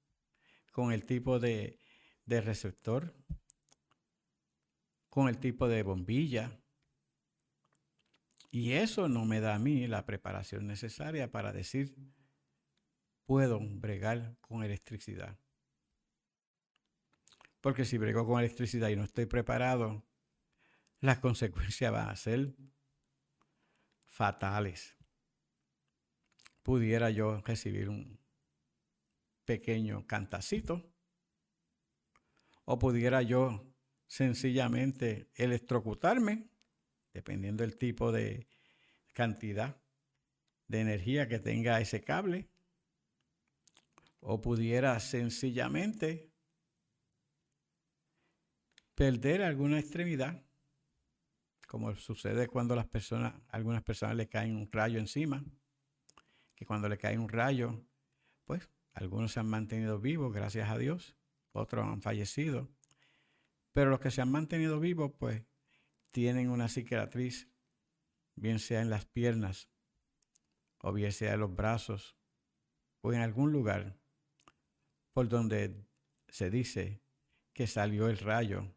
con 0.71 0.93
el 0.93 1.05
tipo 1.05 1.39
de 1.39 1.77
receptor, 2.25 3.13
con 5.09 5.27
el 5.27 5.39
tipo 5.39 5.67
de 5.67 5.83
bombilla. 5.83 6.57
Y 8.55 8.71
eso 8.71 9.09
no 9.09 9.25
me 9.25 9.41
da 9.41 9.55
a 9.55 9.59
mí 9.59 9.85
la 9.85 10.05
preparación 10.05 10.65
necesaria 10.65 11.29
para 11.29 11.51
decir, 11.51 11.93
puedo 13.25 13.59
bregar 13.59 14.37
con 14.39 14.63
electricidad. 14.63 15.37
Porque 17.59 17.83
si 17.83 17.97
brego 17.97 18.25
con 18.25 18.39
electricidad 18.39 18.87
y 18.87 18.95
no 18.95 19.03
estoy 19.03 19.25
preparado, 19.25 20.05
las 21.01 21.19
consecuencias 21.19 21.91
van 21.91 22.07
a 22.07 22.15
ser 22.15 22.55
fatales. 24.05 24.95
Pudiera 26.63 27.09
yo 27.09 27.41
recibir 27.41 27.89
un 27.89 28.17
pequeño 29.43 30.07
cantacito 30.07 30.93
o 32.63 32.79
pudiera 32.79 33.21
yo 33.21 33.75
sencillamente 34.07 35.29
electrocutarme, 35.35 36.54
dependiendo 37.15 37.63
del 37.63 37.77
tipo 37.77 38.11
de 38.11 38.45
cantidad 39.13 39.81
de 40.67 40.81
energía 40.81 41.29
que 41.29 41.39
tenga 41.39 41.79
ese 41.79 42.03
cable, 42.03 42.49
o 44.19 44.41
pudiera 44.41 44.99
sencillamente 44.99 46.29
perder 48.95 49.43
alguna 49.43 49.79
extremidad 49.79 50.43
como 51.67 51.95
sucede 51.95 52.47
cuando 52.47 52.75
algunas 53.49 53.83
personas 53.83 54.15
le 54.15 54.27
caen 54.27 54.57
un 54.57 54.69
rayo 54.71 54.99
encima, 54.99 55.43
que 56.53 56.65
cuando 56.65 56.89
le 56.89 56.97
cae 56.97 57.17
un 57.17 57.29
rayo, 57.29 57.81
pues 58.43 58.69
algunos 58.93 59.31
se 59.31 59.39
han 59.39 59.47
mantenido 59.47 59.99
vivos, 59.99 60.33
gracias 60.33 60.69
a 60.69 60.77
Dios, 60.77 61.15
otros 61.53 61.85
han 61.85 62.01
fallecido, 62.01 62.69
pero 63.73 63.89
los 63.89 63.99
que 63.99 64.11
se 64.11 64.21
han 64.21 64.31
mantenido 64.31 64.79
vivos, 64.79 65.13
pues 65.17 65.43
tienen 66.15 66.49
una 66.49 66.69
cicatriz, 66.69 67.49
bien 68.35 68.59
sea 68.59 68.79
en 68.79 68.89
las 68.89 69.05
piernas, 69.05 69.69
o 70.77 70.93
bien 70.93 71.11
sea 71.11 71.33
en 71.33 71.41
los 71.41 71.53
brazos, 71.53 72.15
o 73.01 73.11
en 73.11 73.19
algún 73.19 73.51
lugar 73.51 73.99
por 75.11 75.27
donde 75.27 75.85
se 76.29 76.49
dice 76.49 77.03
que 77.51 77.67
salió 77.67 78.07
el 78.07 78.17
rayo 78.17 78.73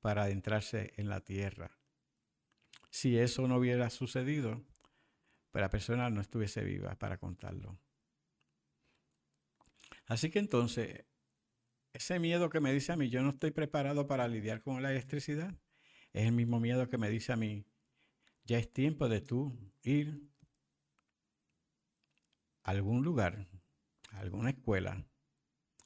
para 0.00 0.22
adentrarse 0.22 0.94
en 0.96 1.10
la 1.10 1.20
tierra. 1.20 1.78
Si 2.88 3.18
eso 3.18 3.46
no 3.46 3.58
hubiera 3.58 3.90
sucedido, 3.90 4.64
la 5.52 5.68
persona 5.68 6.08
no 6.08 6.22
estuviese 6.22 6.64
viva 6.64 6.98
para 6.98 7.18
contarlo. 7.18 7.78
Así 10.06 10.30
que 10.30 10.38
entonces, 10.38 11.04
ese 11.92 12.18
miedo 12.18 12.48
que 12.50 12.60
me 12.60 12.72
dice 12.72 12.92
a 12.92 12.96
mí, 12.96 13.10
yo 13.10 13.22
no 13.22 13.30
estoy 13.30 13.50
preparado 13.50 14.06
para 14.06 14.28
lidiar 14.28 14.62
con 14.62 14.82
la 14.82 14.90
electricidad, 14.90 15.54
es 16.12 16.26
el 16.26 16.32
mismo 16.32 16.60
miedo 16.60 16.88
que 16.88 16.98
me 16.98 17.10
dice 17.10 17.32
a 17.32 17.36
mí, 17.36 17.66
ya 18.44 18.58
es 18.58 18.72
tiempo 18.72 19.08
de 19.08 19.20
tú 19.20 19.58
ir 19.82 20.28
a 22.62 22.70
algún 22.70 23.02
lugar, 23.02 23.46
a 24.10 24.20
alguna 24.20 24.50
escuela, 24.50 25.04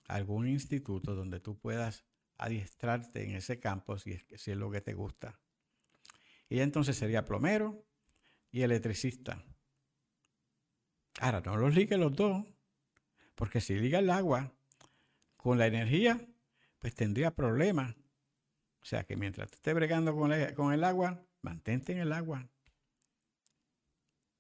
a 0.09 0.15
algún 0.15 0.49
instituto 0.49 1.15
donde 1.15 1.41
tú 1.41 1.59
puedas 1.59 2.05
adiestrarte 2.39 3.25
en 3.25 3.35
ese 3.35 3.59
campo 3.59 3.99
si 3.99 4.13
es, 4.13 4.49
lo 4.49 4.71
que 4.71 4.81
te 4.81 4.95
gusta. 4.95 5.41
Y 6.49 6.61
entonces 6.61 6.97
sería 6.97 7.25
plomero 7.25 7.85
y 8.51 8.63
electricista. 8.63 9.45
Ahora, 11.19 11.41
no 11.41 11.57
los 11.57 11.75
ligue 11.75 11.97
los 11.97 12.15
dos, 12.15 12.45
porque 13.35 13.61
si 13.61 13.75
liga 13.75 13.99
el 13.99 14.11
agua 14.11 14.55
con 15.47 15.59
la 15.59 15.69
energía, 15.69 16.21
pues 16.81 16.97
tendría 16.97 17.31
problemas. 17.31 17.95
O 18.83 18.85
sea 18.85 19.05
que 19.05 19.15
mientras 19.15 19.53
esté 19.53 19.75
bregando 19.75 20.13
con, 20.13 20.33
con 20.57 20.73
el 20.73 20.83
agua, 20.83 21.25
mantente 21.41 21.93
en 21.93 21.99
el 21.99 22.13
agua. 22.13 22.51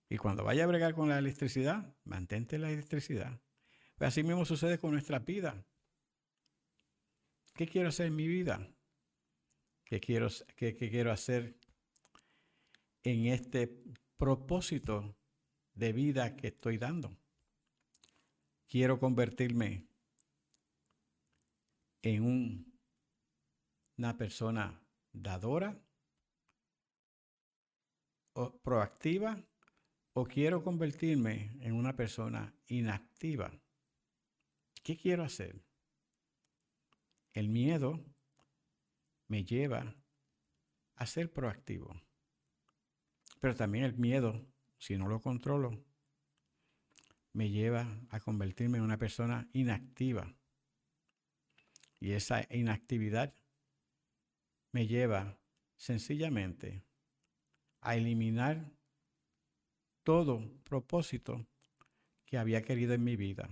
Y 0.08 0.16
cuando 0.16 0.42
vaya 0.42 0.64
a 0.64 0.66
bregar 0.66 0.96
con 0.96 1.08
la 1.08 1.20
electricidad, 1.20 1.94
mantente 2.02 2.58
la 2.58 2.72
electricidad. 2.72 3.40
Pues 3.94 4.08
así 4.08 4.24
mismo 4.24 4.44
sucede 4.44 4.80
con 4.80 4.90
nuestra 4.90 5.20
vida. 5.20 5.64
¿Qué 7.54 7.68
quiero 7.68 7.90
hacer 7.90 8.06
en 8.06 8.16
mi 8.16 8.26
vida? 8.26 8.68
¿Qué 9.84 10.00
quiero, 10.00 10.26
qué, 10.56 10.74
quiero 10.74 11.12
hacer 11.12 11.56
en 13.04 13.26
este 13.26 13.80
propósito 14.16 15.16
de 15.72 15.92
vida 15.92 16.34
que 16.34 16.48
estoy 16.48 16.78
dando? 16.78 17.16
Quiero 18.66 18.98
convertirme 18.98 19.86
en 22.06 22.64
una 23.98 24.16
persona 24.16 24.80
dadora 25.12 25.76
o 28.34 28.60
proactiva 28.60 29.42
o 30.12 30.24
quiero 30.24 30.62
convertirme 30.62 31.58
en 31.60 31.72
una 31.72 31.96
persona 31.96 32.54
inactiva. 32.68 33.50
¿Qué 34.84 34.96
quiero 34.96 35.24
hacer? 35.24 35.64
El 37.32 37.48
miedo 37.48 38.04
me 39.26 39.44
lleva 39.44 39.96
a 40.94 41.06
ser 41.06 41.32
proactivo. 41.32 42.00
Pero 43.40 43.56
también 43.56 43.84
el 43.84 43.98
miedo, 43.98 44.46
si 44.78 44.96
no 44.96 45.08
lo 45.08 45.20
controlo, 45.20 45.84
me 47.32 47.50
lleva 47.50 48.00
a 48.10 48.20
convertirme 48.20 48.78
en 48.78 48.84
una 48.84 48.96
persona 48.96 49.48
inactiva. 49.52 50.32
Y 52.00 52.12
esa 52.12 52.46
inactividad 52.50 53.35
me 54.72 54.87
lleva 54.87 55.38
sencillamente 55.76 56.85
a 57.80 57.96
eliminar 57.96 58.70
todo 60.02 60.42
propósito 60.64 61.46
que 62.24 62.38
había 62.38 62.62
querido 62.62 62.94
en 62.94 63.04
mi 63.04 63.16
vida. 63.16 63.48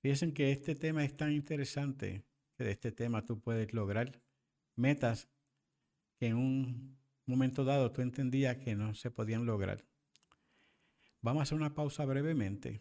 Fíjense 0.00 0.32
que 0.32 0.52
este 0.52 0.74
tema 0.74 1.04
es 1.04 1.16
tan 1.16 1.32
interesante 1.32 2.24
que 2.56 2.64
de 2.64 2.70
este 2.72 2.92
tema 2.92 3.24
tú 3.24 3.40
puedes 3.40 3.72
lograr 3.72 4.20
metas 4.76 5.28
que 6.16 6.26
en 6.26 6.36
un 6.36 6.98
momento 7.26 7.64
dado 7.64 7.92
tú 7.92 8.00
entendías 8.00 8.56
que 8.56 8.74
no 8.74 8.94
se 8.94 9.10
podían 9.10 9.44
lograr. 9.44 9.84
Vamos 11.20 11.40
a 11.40 11.42
hacer 11.44 11.56
una 11.56 11.74
pausa 11.74 12.04
brevemente. 12.04 12.80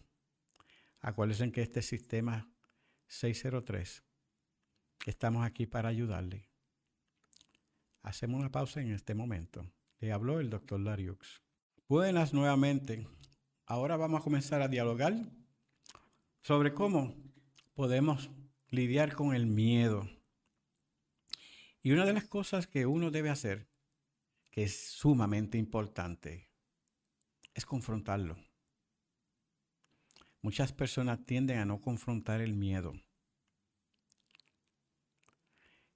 Acuérdense 0.99 1.51
que 1.51 1.61
este 1.61 1.81
sistema 1.81 2.49
603, 3.07 4.03
estamos 5.05 5.45
aquí 5.45 5.65
para 5.65 5.89
ayudarle. 5.89 6.49
Hacemos 8.01 8.39
una 8.39 8.51
pausa 8.51 8.81
en 8.81 8.91
este 8.91 9.15
momento. 9.15 9.65
Le 9.99 10.11
habló 10.11 10.39
el 10.39 10.49
doctor 10.49 10.79
Lariux. 10.79 11.41
Buenas 11.87 12.33
nuevamente. 12.33 13.07
Ahora 13.65 13.97
vamos 13.97 14.21
a 14.21 14.23
comenzar 14.23 14.61
a 14.61 14.67
dialogar 14.67 15.13
sobre 16.41 16.73
cómo 16.73 17.15
podemos 17.73 18.29
lidiar 18.69 19.13
con 19.13 19.33
el 19.33 19.45
miedo. 19.45 20.09
Y 21.81 21.91
una 21.91 22.05
de 22.05 22.13
las 22.13 22.25
cosas 22.25 22.67
que 22.67 22.85
uno 22.85 23.11
debe 23.11 23.29
hacer, 23.29 23.69
que 24.51 24.63
es 24.63 24.91
sumamente 24.91 25.57
importante, 25.57 26.49
es 27.53 27.65
confrontarlo. 27.65 28.37
Muchas 30.47 30.71
personas 30.71 31.25
tienden 31.25 31.57
a 31.57 31.65
no 31.65 31.81
confrontar 31.81 32.39
el 32.39 32.53
miedo. 32.53 32.93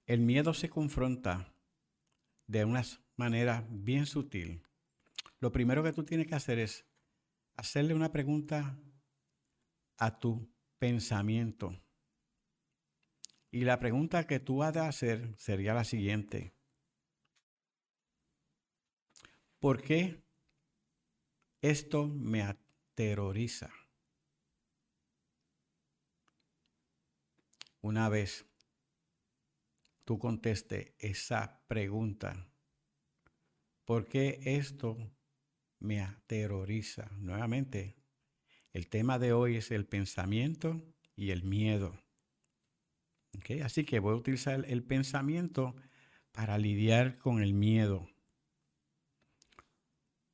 El 0.04 0.20
miedo 0.20 0.52
se 0.52 0.68
confronta 0.68 1.56
de 2.46 2.66
una 2.66 2.82
manera 3.16 3.66
bien 3.70 4.04
sutil. 4.04 4.62
Lo 5.40 5.52
primero 5.52 5.82
que 5.82 5.94
tú 5.94 6.04
tienes 6.04 6.26
que 6.26 6.34
hacer 6.34 6.58
es 6.58 6.84
hacerle 7.56 7.94
una 7.94 8.12
pregunta 8.12 8.78
a 9.96 10.18
tu 10.18 10.54
pensamiento. 10.78 11.82
Y 13.50 13.62
la 13.62 13.78
pregunta 13.78 14.26
que 14.26 14.38
tú 14.38 14.62
has 14.62 14.74
de 14.74 14.80
hacer 14.80 15.34
sería 15.38 15.72
la 15.72 15.84
siguiente. 15.84 16.52
¿Por 19.58 19.80
qué 19.80 20.22
esto 21.62 22.06
me 22.06 22.42
aterroriza? 22.42 23.72
Una 27.82 28.08
vez 28.08 28.46
tú 30.04 30.18
conteste 30.20 30.94
esa 31.00 31.64
pregunta, 31.66 32.48
¿por 33.84 34.06
qué 34.06 34.38
esto 34.44 34.96
me 35.80 36.00
aterroriza? 36.00 37.10
Nuevamente, 37.18 37.96
el 38.72 38.88
tema 38.88 39.18
de 39.18 39.32
hoy 39.32 39.56
es 39.56 39.72
el 39.72 39.84
pensamiento 39.84 40.80
y 41.16 41.30
el 41.30 41.42
miedo. 41.42 42.00
Así 43.64 43.84
que 43.84 43.98
voy 43.98 44.12
a 44.12 44.16
utilizar 44.16 44.64
el 44.68 44.84
pensamiento 44.84 45.74
para 46.30 46.58
lidiar 46.58 47.18
con 47.18 47.42
el 47.42 47.52
miedo. 47.52 48.08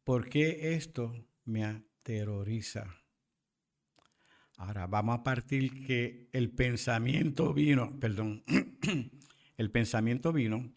¿Por 0.05 0.28
qué 0.28 0.74
esto 0.74 1.14
me 1.44 1.64
aterroriza? 1.64 2.94
Ahora 4.59 4.88
vamos 4.88 5.20
a 5.20 5.22
partir 5.22 5.86
que 5.86 6.28
el 6.32 6.50
pensamiento 6.50 7.54
vino, 7.54 7.96
perdón, 8.00 8.42
el 9.56 9.70
pensamiento 9.70 10.32
vino 10.32 10.72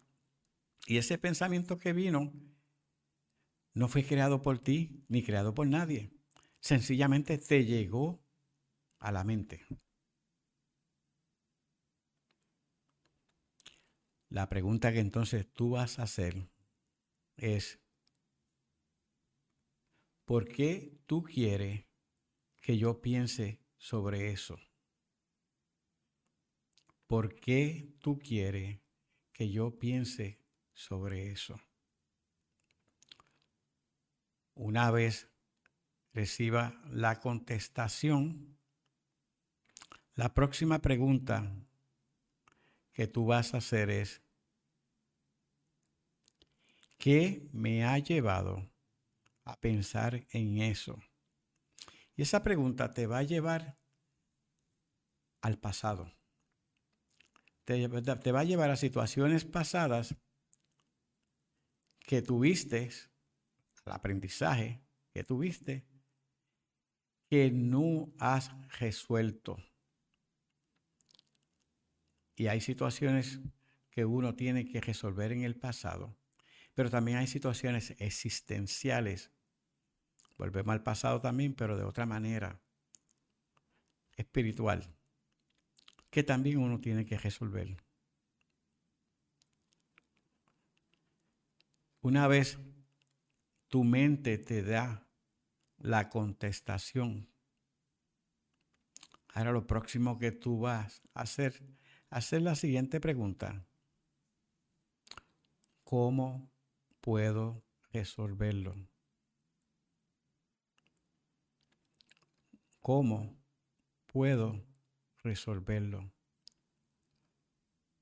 y 0.86 0.97
ese 0.97 1.17
pensamiento 1.17 1.79
que 1.79 1.91
vino 1.91 2.32
no 3.73 3.88
fue 3.88 4.05
creado 4.05 4.43
por 4.43 4.59
ti 4.59 5.03
ni 5.07 5.23
creado 5.23 5.55
por 5.55 5.65
nadie. 5.65 6.13
Sencillamente 6.59 7.39
te 7.39 7.65
llegó 7.65 8.23
a 8.99 9.11
la 9.11 9.23
mente. 9.23 9.65
La 14.29 14.47
pregunta 14.47 14.93
que 14.93 14.99
entonces 14.99 15.51
tú 15.51 15.71
vas 15.71 15.97
a 15.97 16.03
hacer 16.03 16.51
es, 17.36 17.79
¿por 20.23 20.47
qué 20.47 20.99
tú 21.07 21.23
quieres 21.23 21.88
que 22.61 22.77
yo 22.77 23.01
piense 23.01 23.61
sobre 23.82 24.32
eso? 24.32 24.59
¿Por 27.07 27.34
qué 27.39 27.95
tú 27.99 28.19
quieres 28.19 28.79
que 29.34 29.49
yo 29.49 29.79
piense 29.79 30.39
sobre 30.71 31.32
eso? 31.32 31.59
Una 34.53 34.91
vez 34.91 35.29
reciba 36.13 36.79
la 36.91 37.19
contestación, 37.19 38.55
la 40.13 40.36
próxima 40.36 40.79
pregunta 40.79 41.51
que 42.93 43.07
tú 43.07 43.25
vas 43.25 43.55
a 43.55 43.57
hacer 43.57 43.89
es, 43.89 44.21
¿qué 46.99 47.49
me 47.51 47.84
ha 47.84 47.97
llevado 47.97 48.69
a 49.43 49.59
pensar 49.59 50.27
en 50.29 50.59
eso? 50.59 51.01
Y 52.16 52.24
esa 52.24 52.43
pregunta 52.43 52.93
te 52.93 53.07
va 53.07 53.20
a 53.20 53.24
llevar 53.24 53.78
al 55.41 55.57
pasado. 55.57 56.12
Te, 57.66 57.88
va 57.88 58.39
a 58.39 58.43
llevar 58.43 58.70
a 58.70 58.76
situaciones 58.76 59.45
pasadas 59.45 60.16
que 61.99 62.22
tuviste, 62.22 62.89
al 63.86 63.93
aprendizaje 63.93 64.84
que 65.12 65.24
tuviste, 65.24 65.88
que 67.30 67.51
no 67.51 68.14
has 68.20 68.51
resuelto. 68.80 69.57
Y 72.36 72.47
hay 72.47 72.59
situaciones 72.59 73.39
que 73.89 74.05
uno 74.05 74.36
tiene 74.36 74.66
que 74.66 74.82
resolver 74.82 75.32
en 75.32 75.43
el 75.43 75.57
pasado, 75.57 76.18
pero 76.74 76.89
también 76.89 77.18
hay 77.18 77.28
situaciones 77.28 77.95
existenciales. 77.99 79.32
Volvemos 80.41 80.73
al 80.73 80.81
pasado 80.81 81.21
también, 81.21 81.53
pero 81.53 81.77
de 81.77 81.83
otra 81.83 82.07
manera, 82.07 82.59
espiritual, 84.17 84.91
que 86.09 86.23
también 86.23 86.57
uno 86.57 86.81
tiene 86.81 87.05
que 87.05 87.15
resolver. 87.15 87.77
Una 92.01 92.27
vez 92.27 92.57
tu 93.67 93.83
mente 93.83 94.39
te 94.39 94.63
da 94.63 95.07
la 95.77 96.09
contestación, 96.09 97.29
ahora 99.27 99.51
lo 99.51 99.67
próximo 99.67 100.17
que 100.17 100.31
tú 100.31 100.61
vas 100.61 101.03
a 101.13 101.21
hacer 101.21 101.61
hacer 102.09 102.41
la 102.41 102.55
siguiente 102.55 102.99
pregunta. 102.99 103.63
¿Cómo 105.83 106.51
puedo 106.99 107.63
resolverlo? 107.93 108.90
¿Cómo 112.82 113.38
puedo 114.07 114.59
resolverlo? 115.23 116.11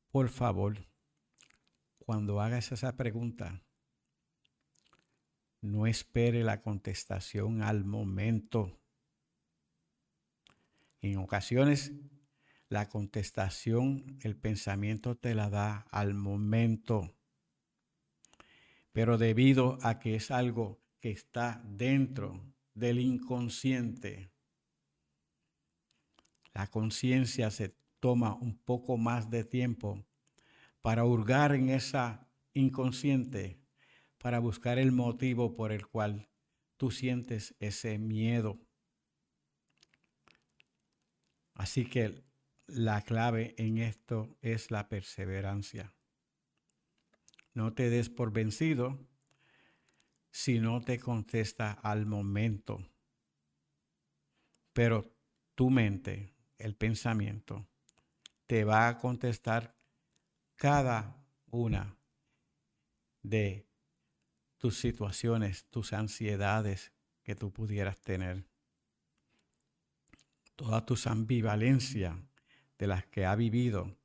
Por 0.10 0.30
favor, 0.30 0.88
cuando 2.00 2.40
hagas 2.40 2.72
esa 2.72 2.96
pregunta, 2.96 3.62
no 5.60 5.86
espere 5.86 6.46
la 6.46 6.62
contestación 6.62 7.62
al 7.62 7.84
momento. 7.84 8.80
En 11.02 11.18
ocasiones 11.18 11.92
la 12.70 12.88
contestación, 12.88 14.18
el 14.22 14.38
pensamiento 14.38 15.18
te 15.18 15.36
la 15.36 15.50
da 15.50 15.88
al 15.92 16.14
momento. 16.14 17.18
Pero 18.94 19.18
debido 19.18 19.78
a 19.82 20.00
que 20.00 20.16
es 20.16 20.32
algo 20.32 20.80
que 21.02 21.12
está 21.12 21.62
dentro 21.66 22.42
del 22.74 23.00
inconsciente, 23.00 24.32
la 26.60 26.68
conciencia 26.68 27.52
se 27.52 27.74
toma 28.02 28.36
un 28.36 28.58
poco 28.58 28.98
más 28.98 29.30
de 29.30 29.46
tiempo 29.46 30.04
para 30.82 31.06
hurgar 31.06 31.56
en 31.56 31.70
esa 31.70 32.28
inconsciente, 32.54 33.62
para 34.18 34.40
buscar 34.40 34.78
el 34.78 34.92
motivo 34.92 35.56
por 35.56 35.72
el 35.72 35.88
cual 35.88 36.28
tú 36.76 36.92
sientes 36.92 37.56
ese 37.62 37.98
miedo. 37.98 38.60
Así 41.54 41.86
que 41.86 42.26
la 42.68 43.04
clave 43.04 43.56
en 43.58 43.78
esto 43.78 44.36
es 44.42 44.70
la 44.70 44.90
perseverancia. 44.90 45.94
No 47.54 47.72
te 47.74 47.90
des 47.90 48.10
por 48.10 48.34
vencido 48.34 49.00
si 50.30 50.60
no 50.60 50.82
te 50.82 51.00
contesta 51.00 51.72
al 51.72 52.06
momento. 52.06 52.86
Pero 54.74 55.10
tu 55.56 55.70
mente, 55.70 56.34
el 56.60 56.76
pensamiento, 56.76 57.68
te 58.46 58.64
va 58.64 58.88
a 58.88 58.98
contestar 58.98 59.76
cada 60.56 61.16
una 61.48 61.98
de 63.24 63.68
tus 64.58 64.78
situaciones, 64.78 65.66
tus 65.70 65.94
ansiedades 65.94 66.92
que 67.24 67.36
tú 67.36 67.52
pudieras 67.52 68.00
tener. 68.02 68.46
Todas 70.56 70.86
tus 70.86 71.08
ambivalencias 71.08 72.16
de 72.78 72.88
las 72.88 73.06
que 73.06 73.26
ha 73.26 73.36
vivido 73.36 73.96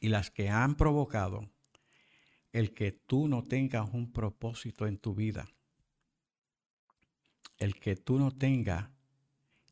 y 0.00 0.08
las 0.08 0.30
que 0.30 0.50
han 0.50 0.74
provocado 0.74 1.48
el 2.52 2.72
que 2.72 2.92
tú 2.92 3.28
no 3.28 3.42
tengas 3.42 3.92
un 3.92 4.12
propósito 4.12 4.86
en 4.86 4.96
tu 4.96 5.14
vida, 5.14 5.48
el 7.58 7.78
que 7.80 7.96
tú 7.96 8.18
no 8.18 8.30
tengas 8.30 8.90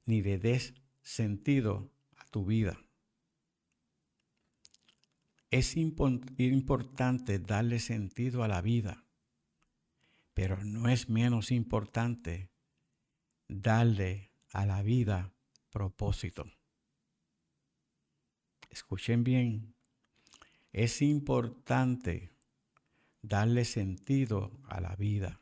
ni 0.05 0.21
le 0.21 0.39
des 0.39 0.75
sentido 1.03 1.91
a 2.17 2.25
tu 2.27 2.45
vida. 2.45 2.79
Es 5.51 5.77
importante 5.77 7.39
darle 7.39 7.79
sentido 7.79 8.43
a 8.43 8.49
la 8.49 8.63
vida, 8.63 9.05
pero 10.33 10.65
no 10.65 10.89
es 10.89 11.11
menos 11.11 11.51
importante 11.51 12.51
darle 13.49 14.33
a 14.53 14.65
la 14.65 14.83
vida 14.83 15.35
propósito 15.71 16.47
escuchen 18.73 19.23
bien, 19.23 19.75
es 20.73 21.03
importante 21.03 22.33
darle 23.21 23.65
sentido 23.65 24.59
a 24.67 24.81
la 24.81 24.97
vida, 24.97 25.41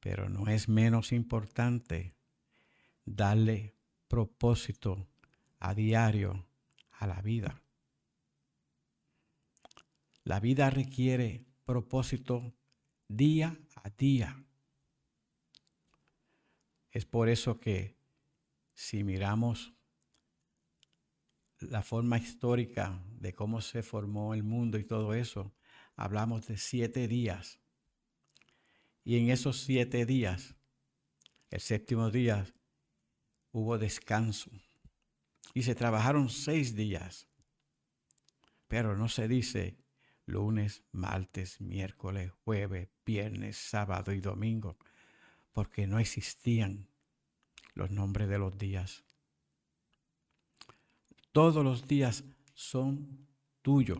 pero 0.00 0.28
no 0.28 0.48
es 0.48 0.68
menos 0.68 1.12
importante 1.12 2.14
darle 3.06 3.71
propósito 4.12 5.08
a 5.58 5.72
diario 5.72 6.46
a 6.90 7.06
la 7.06 7.22
vida. 7.22 7.62
La 10.22 10.38
vida 10.38 10.68
requiere 10.68 11.46
propósito 11.64 12.52
día 13.08 13.56
a 13.74 13.88
día. 13.88 14.44
Es 16.90 17.06
por 17.06 17.30
eso 17.30 17.58
que 17.58 17.96
si 18.74 19.02
miramos 19.02 19.72
la 21.60 21.80
forma 21.82 22.18
histórica 22.18 23.02
de 23.18 23.32
cómo 23.32 23.62
se 23.62 23.82
formó 23.82 24.34
el 24.34 24.42
mundo 24.42 24.76
y 24.78 24.84
todo 24.84 25.14
eso, 25.14 25.54
hablamos 25.96 26.46
de 26.48 26.58
siete 26.58 27.08
días. 27.08 27.60
Y 29.04 29.16
en 29.16 29.30
esos 29.30 29.60
siete 29.60 30.04
días, 30.04 30.54
el 31.48 31.60
séptimo 31.62 32.10
día, 32.10 32.44
hubo 33.52 33.78
descanso. 33.78 34.50
Y 35.54 35.62
se 35.62 35.74
trabajaron 35.74 36.28
seis 36.30 36.74
días. 36.74 37.28
Pero 38.68 38.96
no 38.96 39.08
se 39.08 39.28
dice 39.28 39.76
lunes, 40.26 40.82
martes, 40.92 41.60
miércoles, 41.60 42.32
jueves, 42.44 42.88
viernes, 43.04 43.56
sábado 43.56 44.12
y 44.12 44.20
domingo, 44.20 44.78
porque 45.52 45.86
no 45.86 45.98
existían 45.98 46.88
los 47.74 47.90
nombres 47.90 48.28
de 48.28 48.38
los 48.38 48.56
días. 48.56 49.04
Todos 51.32 51.64
los 51.64 51.86
días 51.86 52.24
son 52.54 53.26
tuyos 53.62 53.98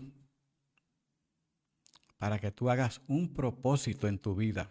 para 2.18 2.38
que 2.38 2.52
tú 2.52 2.70
hagas 2.70 3.00
un 3.08 3.34
propósito 3.34 4.06
en 4.06 4.18
tu 4.18 4.34
vida. 4.34 4.70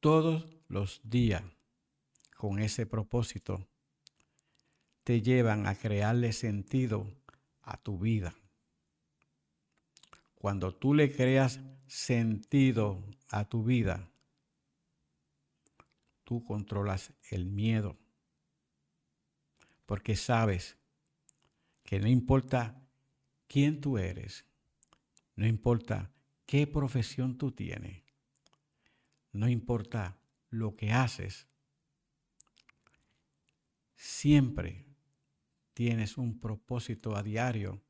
Todos 0.00 0.46
los 0.68 1.00
días 1.04 1.42
con 2.42 2.58
ese 2.58 2.86
propósito 2.86 3.68
te 5.04 5.22
llevan 5.22 5.68
a 5.68 5.76
crearle 5.76 6.32
sentido 6.32 7.06
a 7.62 7.76
tu 7.76 8.00
vida. 8.00 8.34
Cuando 10.34 10.74
tú 10.74 10.92
le 10.92 11.14
creas 11.14 11.60
sentido 11.86 13.00
a 13.28 13.44
tu 13.44 13.62
vida, 13.62 14.10
tú 16.24 16.42
controlas 16.42 17.12
el 17.30 17.46
miedo. 17.46 17.96
Porque 19.86 20.16
sabes 20.16 20.76
que 21.84 22.00
no 22.00 22.08
importa 22.08 22.82
quién 23.46 23.80
tú 23.80 23.98
eres, 23.98 24.44
no 25.36 25.46
importa 25.46 26.10
qué 26.44 26.66
profesión 26.66 27.38
tú 27.38 27.52
tienes, 27.52 28.02
no 29.30 29.48
importa 29.48 30.18
lo 30.50 30.74
que 30.74 30.90
haces, 30.90 31.46
siempre 34.02 34.84
tienes 35.74 36.18
un 36.18 36.40
propósito 36.40 37.16
a 37.16 37.22
diario 37.22 37.80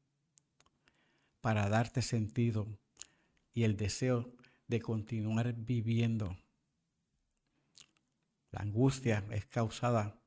para 1.40 1.70
darte 1.70 2.02
sentido 2.02 2.68
y 3.54 3.64
el 3.64 3.78
deseo 3.78 4.30
de 4.66 4.80
continuar 4.80 5.54
viviendo. 5.54 6.36
La 8.50 8.60
angustia 8.60 9.24
es 9.30 9.46
causada 9.46 10.20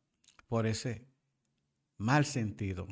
por 0.48 0.66
ese 0.66 1.08
mal 1.98 2.26
sentido 2.26 2.88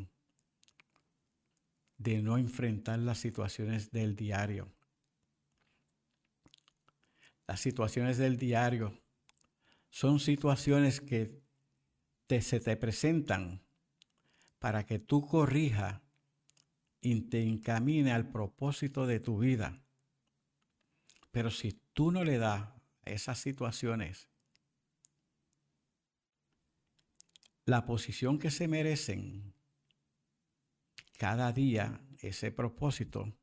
de 1.97 2.21
no 2.21 2.37
enfrentar 2.37 2.99
las 2.99 3.17
situaciones 3.17 3.89
del 3.91 4.15
diario. 4.15 4.71
Las 7.47 7.59
situaciones 7.59 8.19
del 8.19 8.37
diario 8.37 9.01
son 9.89 10.19
situaciones 10.19 11.01
que 11.01 11.42
se 12.27 12.59
te 12.59 12.75
presentan 12.77 13.63
para 14.59 14.85
que 14.85 14.99
tú 14.99 15.25
corrijas 15.27 16.01
y 17.01 17.21
te 17.21 17.43
encamine 17.43 18.11
al 18.11 18.29
propósito 18.31 19.05
de 19.05 19.19
tu 19.19 19.39
vida. 19.39 19.83
Pero 21.31 21.51
si 21.51 21.73
tú 21.93 22.11
no 22.11 22.23
le 22.23 22.37
das 22.37 22.69
esas 23.05 23.39
situaciones 23.39 24.29
la 27.65 27.85
posición 27.85 28.39
que 28.39 28.51
se 28.51 28.67
merecen, 28.67 29.53
cada 31.17 31.51
día 31.53 32.01
ese 32.19 32.51
propósito 32.51 33.33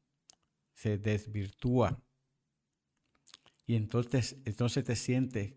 se 0.74 0.98
desvirtúa. 0.98 2.02
Y 3.66 3.76
entonces, 3.76 4.36
entonces 4.44 4.84
te 4.84 4.96
sientes 4.96 5.54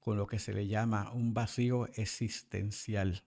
con 0.00 0.16
lo 0.16 0.26
que 0.26 0.38
se 0.38 0.52
le 0.52 0.66
llama 0.66 1.12
un 1.12 1.32
vacío 1.32 1.86
existencial. 1.94 3.22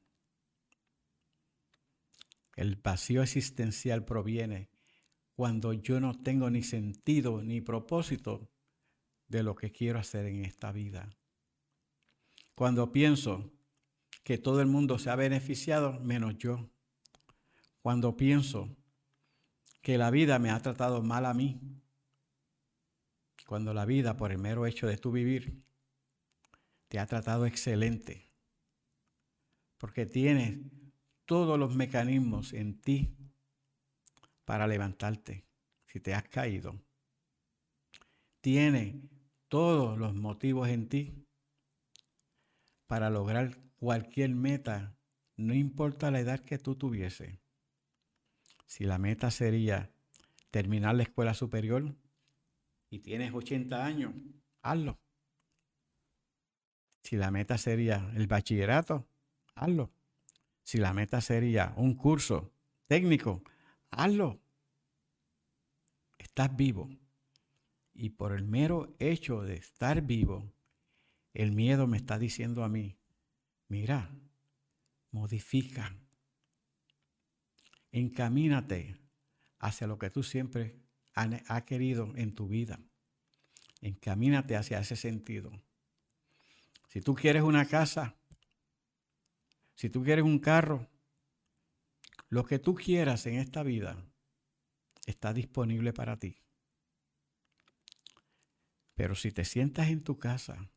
El 2.56 2.76
vacío 2.76 3.24
existencial 3.24 4.04
proviene 4.04 4.70
cuando 5.36 5.74
yo 5.74 6.00
no 6.00 6.22
tengo 6.22 6.50
ni 6.50 6.64
sentido 6.64 7.42
ni 7.42 7.62
propósito 7.62 8.50
de 9.28 9.44
lo 9.44 9.56
que 9.56 9.72
quiero 9.72 10.00
hacer 10.00 10.26
en 10.26 10.46
esta 10.46 10.72
vida. 10.72 11.10
Cuando 12.56 12.92
pienso 12.92 13.52
que 14.24 14.38
todo 14.38 14.62
el 14.62 14.68
mundo 14.68 15.00
se 15.00 15.10
ha 15.10 15.16
beneficiado 15.16 16.00
menos 16.00 16.38
yo. 16.38 16.70
Cuando 17.82 18.16
pienso 18.16 18.76
que 19.82 19.98
la 19.98 20.12
vida 20.12 20.40
me 20.40 20.50
ha 20.50 20.62
tratado 20.62 21.02
mal 21.02 21.26
a 21.26 21.34
mí, 21.34 21.60
cuando 23.46 23.74
la 23.74 23.86
vida, 23.86 24.16
por 24.16 24.32
el 24.32 24.38
mero 24.38 24.66
hecho 24.66 24.88
de 24.88 24.98
tu 24.98 25.12
vivir, 25.12 25.62
te 26.94 27.00
ha 27.00 27.08
tratado 27.08 27.48
excelente, 27.48 28.32
porque 29.80 30.06
tienes 30.06 30.60
todos 31.26 31.58
los 31.58 31.76
mecanismos 31.76 32.54
en 32.54 32.80
ti 32.80 33.18
para 34.46 34.68
levantarte 34.68 35.48
si 35.88 36.00
te 36.00 36.14
has 36.14 36.30
caído. 36.30 36.80
Tiene 38.42 39.10
todos 39.48 39.98
los 39.98 40.14
motivos 40.14 40.70
en 40.70 40.88
ti 40.88 41.26
para 42.86 43.10
lograr 43.10 43.58
cualquier 43.78 44.30
meta, 44.36 44.96
no 45.36 45.56
importa 45.56 46.12
la 46.12 46.20
edad 46.20 46.42
que 46.42 46.60
tú 46.60 46.76
tuviese. 46.76 47.42
Si 48.68 48.84
la 48.84 49.00
meta 49.00 49.32
sería 49.32 49.92
terminar 50.52 50.94
la 50.94 51.02
escuela 51.02 51.34
superior 51.34 51.96
y 52.92 53.00
tienes 53.00 53.34
80 53.34 53.84
años, 53.84 54.14
hazlo. 54.62 55.03
Si 57.04 57.18
la 57.18 57.32
meta 57.32 57.58
sería 57.58 58.12
el 58.16 58.28
bachillerato, 58.28 59.06
hazlo. 59.56 59.92
Si 60.64 60.78
la 60.78 60.94
meta 60.94 61.20
sería 61.20 61.74
un 61.76 61.96
curso 61.96 62.54
técnico, 62.88 63.44
hazlo. 63.92 64.40
Estás 66.18 66.56
vivo. 66.56 66.90
Y 67.94 68.12
por 68.12 68.32
el 68.32 68.46
mero 68.46 68.96
hecho 69.00 69.42
de 69.42 69.56
estar 69.56 70.02
vivo, 70.02 70.52
el 71.34 71.52
miedo 71.52 71.88
me 71.88 71.98
está 71.98 72.18
diciendo 72.18 72.64
a 72.64 72.70
mí, 72.70 72.98
mira, 73.68 74.10
modifica, 75.12 75.96
encamínate 77.92 78.96
hacia 79.60 79.88
lo 79.88 80.00
que 80.00 80.10
tú 80.10 80.24
siempre 80.24 80.80
has 81.14 81.64
querido 81.64 82.14
en 82.16 82.34
tu 82.34 82.48
vida. 82.48 82.80
Encamínate 83.82 84.56
hacia 84.56 84.80
ese 84.80 84.96
sentido. 84.96 85.52
Si 86.94 87.02
tú 87.02 87.16
quieres 87.16 87.42
una 87.42 87.66
casa, 87.66 88.16
si 89.74 89.90
tú 89.90 90.04
quieres 90.04 90.24
un 90.24 90.38
carro, 90.38 90.88
lo 92.30 92.46
que 92.46 92.60
tú 92.60 92.76
quieras 92.76 93.26
en 93.26 93.40
esta 93.40 93.64
vida 93.64 93.98
está 95.08 95.34
disponible 95.34 95.92
para 95.92 96.20
ti. 96.20 96.38
Pero 98.94 99.16
si 99.16 99.32
te 99.32 99.44
sientas 99.44 99.88
en 99.88 100.04
tu 100.04 100.20
casa 100.20 100.70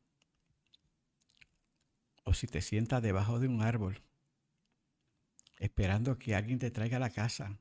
o 2.24 2.32
si 2.32 2.46
te 2.46 2.62
sientas 2.62 3.02
debajo 3.02 3.38
de 3.38 3.48
un 3.48 3.60
árbol 3.60 4.02
esperando 5.58 6.18
que 6.18 6.34
alguien 6.34 6.58
te 6.58 6.70
traiga 6.70 6.98
la 6.98 7.10
casa, 7.10 7.60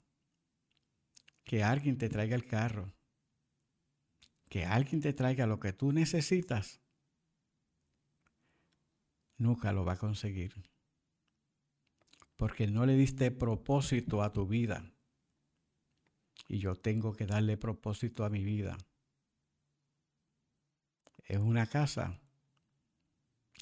que 1.43 1.62
alguien 1.62 1.97
te 1.97 2.08
traiga 2.08 2.38
el 2.38 2.47
carro, 2.47 2.93
que 4.47 4.64
alguien 4.64 5.01
te 5.01 5.12
traiga 5.12 5.45
lo 5.45 5.60
que 5.60 5.74
tú 5.74 5.91
necesitas, 5.91 6.80
nunca 9.38 9.72
lo 9.72 9.86
va 9.86 9.94
a 9.94 9.98
conseguir. 9.98 10.54
Porque 12.36 12.68
no 12.68 12.86
le 12.86 12.96
diste 12.96 13.32
propósito 13.32 14.22
a 14.22 14.34
tu 14.34 14.48
vida. 14.48 14.92
Y 16.48 16.60
yo 16.60 16.76
tengo 16.76 17.14
que 17.14 17.26
darle 17.26 17.58
propósito 17.58 18.26
a 18.26 18.30
mi 18.30 18.44
vida. 18.44 18.78
Es 21.24 21.40
una 21.40 21.66
casa 21.66 22.20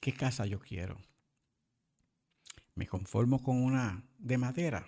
¿Qué 0.04 0.12
casa 0.12 0.46
yo 0.46 0.60
quiero? 0.60 0.98
¿Me 2.76 2.86
conformo 2.86 3.42
con 3.42 3.64
una 3.64 4.06
de 4.18 4.38
madera? 4.38 4.86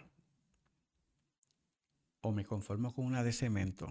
¿O 2.20 2.34
me 2.34 2.44
conformo 2.44 2.94
con 2.94 3.06
una 3.06 3.24
de 3.24 3.32
cemento? 3.32 3.88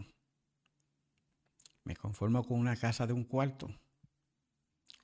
¿Me 1.82 1.96
conformo 1.96 2.44
con 2.44 2.60
una 2.60 2.76
casa 2.76 3.06
de 3.06 3.14
un 3.14 3.24
cuarto? 3.24 3.74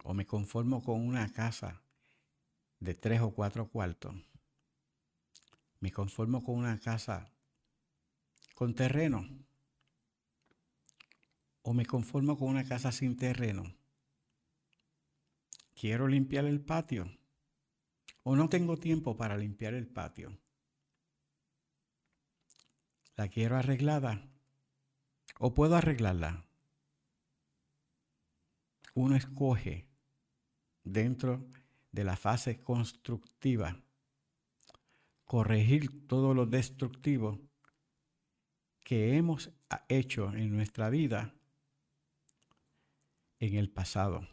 ¿O 0.04 0.14
me 0.14 0.26
conformo 0.26 0.82
con 0.82 1.00
una 1.06 1.32
casa 1.32 1.82
de 2.78 2.94
tres 2.94 3.20
o 3.20 3.30
cuatro 3.34 3.68
cuartos? 3.68 4.14
¿Me 5.80 5.92
conformo 5.92 6.42
con 6.42 6.56
una 6.56 6.78
casa 6.78 7.32
con 8.54 8.74
terreno? 8.74 9.28
¿O 11.62 11.74
me 11.74 11.86
conformo 11.86 12.38
con 12.38 12.48
una 12.48 12.66
casa 12.66 12.92
sin 12.92 13.16
terreno? 13.16 13.74
quiero 15.80 16.08
limpiar 16.08 16.44
el 16.44 16.60
patio 16.60 17.10
O 18.22 18.36
no 18.36 18.50
tengo 18.50 18.76
tiempo 18.76 19.16
para 19.16 19.38
limpiar 19.38 19.72
el 19.72 19.86
patio. 19.86 20.38
La 23.16 23.28
quiero 23.28 23.56
arreglada. 23.56 24.28
O 25.38 25.54
puedo 25.54 25.76
arreglarla. 25.76 26.44
Uno 28.94 29.16
escoge 29.16 29.89
dentro 30.84 31.46
de 31.92 32.04
la 32.04 32.16
fase 32.16 32.60
constructiva 32.60 33.76
corregir 35.24 36.08
todo 36.08 36.34
lo 36.34 36.44
destructivo 36.44 37.40
que 38.82 39.16
hemos 39.16 39.52
hecho 39.88 40.34
en 40.34 40.50
nuestra 40.50 40.90
vida 40.90 41.32
en 43.38 43.54
el 43.54 43.70
pasado. 43.70 44.26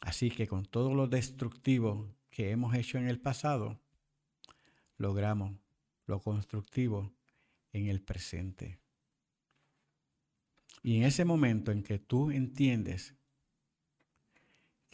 Así 0.00 0.30
que 0.30 0.46
con 0.46 0.64
todo 0.64 0.94
lo 0.94 1.06
destructivo 1.06 2.16
que 2.30 2.50
hemos 2.50 2.74
hecho 2.74 2.96
en 2.96 3.08
el 3.08 3.20
pasado, 3.20 3.78
logramos 4.96 5.54
lo 6.06 6.20
constructivo 6.20 7.12
en 7.72 7.88
el 7.88 8.00
presente. 8.00 8.78
Y 10.82 10.96
en 10.96 11.04
ese 11.04 11.26
momento 11.26 11.72
en 11.72 11.82
que 11.82 11.98
tú 11.98 12.30
entiendes 12.30 13.14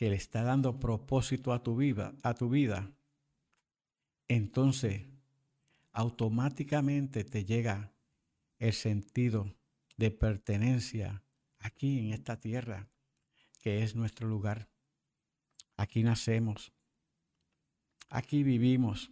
que 0.01 0.09
le 0.09 0.17
está 0.17 0.43
dando 0.43 0.81
propósito 0.81 1.53
a 1.53 1.63
tu 1.63 1.77
vida, 1.77 2.15
a 2.23 2.33
tu 2.33 2.49
vida, 2.49 2.91
entonces 4.29 5.03
automáticamente 5.93 7.23
te 7.23 7.45
llega 7.45 7.93
el 8.59 8.73
sentido 8.73 9.55
de 9.99 10.11
pertenencia 10.11 11.23
aquí 11.59 11.99
en 11.99 12.15
esta 12.15 12.41
tierra, 12.41 12.89
que 13.59 13.83
es 13.83 13.95
nuestro 13.95 14.27
lugar. 14.27 14.71
Aquí 15.77 16.03
nacemos, 16.03 16.73
aquí 18.09 18.43
vivimos, 18.43 19.11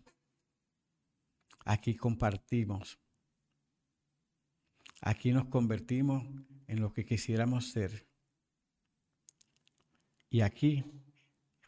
aquí 1.66 1.96
compartimos, 1.96 2.98
aquí 5.02 5.32
nos 5.32 5.48
convertimos 5.48 6.24
en 6.66 6.80
lo 6.80 6.94
que 6.94 7.04
quisiéramos 7.04 7.72
ser. 7.72 8.07
Y 10.30 10.42
aquí 10.42 10.84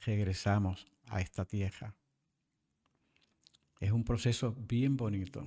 regresamos 0.01 0.87
a 1.09 1.21
esta 1.21 1.45
tierra. 1.45 1.95
Es 3.81 3.93
un 3.93 4.05
proceso 4.05 4.53
bien 4.53 4.97
bonito. 4.97 5.47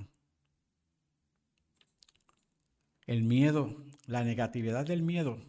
El 3.05 3.23
miedo, 3.23 3.85
la 4.05 4.23
negatividad 4.23 4.85
del 4.85 5.03
miedo 5.03 5.39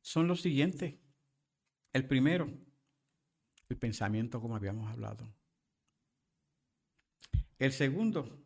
son 0.00 0.28
los 0.28 0.42
siguientes. 0.42 0.94
El 1.92 2.06
primero, 2.06 2.48
el 3.68 3.76
pensamiento 3.76 4.40
como 4.40 4.56
habíamos 4.56 4.90
hablado. 4.90 5.34
El 7.58 7.72
segundo, 7.72 8.44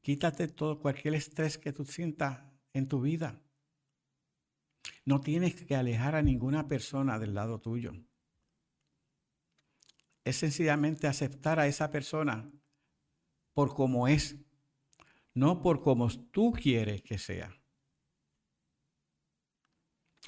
quítate 0.00 0.48
todo 0.48 0.80
cualquier 0.80 1.14
estrés 1.14 1.58
que 1.58 1.72
tú 1.72 1.84
sientas 1.84 2.42
en 2.72 2.88
tu 2.88 3.00
vida. 3.00 3.40
No 5.04 5.20
tienes 5.20 5.54
que 5.54 5.76
alejar 5.76 6.14
a 6.14 6.22
ninguna 6.22 6.68
persona 6.68 7.18
del 7.18 7.34
lado 7.34 7.60
tuyo 7.60 7.92
es 10.28 10.36
sencillamente 10.36 11.06
aceptar 11.06 11.58
a 11.58 11.66
esa 11.66 11.90
persona 11.90 12.52
por 13.54 13.74
como 13.74 14.08
es, 14.08 14.36
no 15.32 15.62
por 15.62 15.80
como 15.80 16.08
tú 16.30 16.52
quieres 16.52 17.02
que 17.02 17.16
sea. 17.16 17.50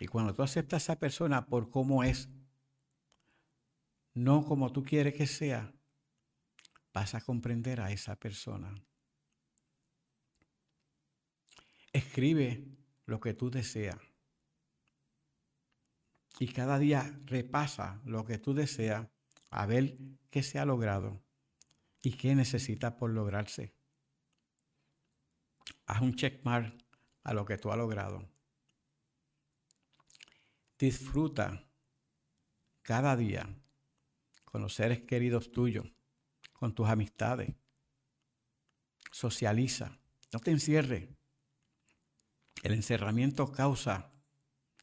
Y 0.00 0.06
cuando 0.06 0.34
tú 0.34 0.42
aceptas 0.42 0.88
a 0.88 0.92
esa 0.94 0.98
persona 0.98 1.46
por 1.46 1.68
como 1.68 2.02
es, 2.02 2.30
no 4.14 4.42
como 4.42 4.72
tú 4.72 4.82
quieres 4.82 5.14
que 5.14 5.26
sea, 5.26 5.70
vas 6.94 7.14
a 7.14 7.20
comprender 7.20 7.82
a 7.82 7.92
esa 7.92 8.16
persona. 8.16 8.82
Escribe 11.92 12.64
lo 13.04 13.20
que 13.20 13.34
tú 13.34 13.50
deseas. 13.50 14.09
Y 16.38 16.48
cada 16.48 16.78
día 16.78 17.20
repasa 17.26 18.00
lo 18.04 18.24
que 18.24 18.38
tú 18.38 18.54
deseas 18.54 19.08
a 19.50 19.66
ver 19.66 19.98
qué 20.30 20.42
se 20.42 20.58
ha 20.58 20.64
logrado 20.64 21.22
y 22.02 22.12
qué 22.12 22.34
necesita 22.34 22.96
por 22.96 23.10
lograrse. 23.10 23.74
Haz 25.86 26.00
un 26.00 26.14
checkmark 26.14 26.74
a 27.24 27.34
lo 27.34 27.44
que 27.44 27.58
tú 27.58 27.70
has 27.70 27.76
logrado. 27.76 28.28
Disfruta 30.78 31.68
cada 32.82 33.16
día 33.16 33.46
con 34.44 34.62
los 34.62 34.74
seres 34.74 35.02
queridos 35.02 35.52
tuyos, 35.52 35.92
con 36.52 36.74
tus 36.74 36.88
amistades. 36.88 37.54
Socializa, 39.12 40.00
no 40.32 40.40
te 40.40 40.52
encierres. 40.52 41.08
El 42.62 42.72
encerramiento 42.72 43.50
causa 43.52 44.12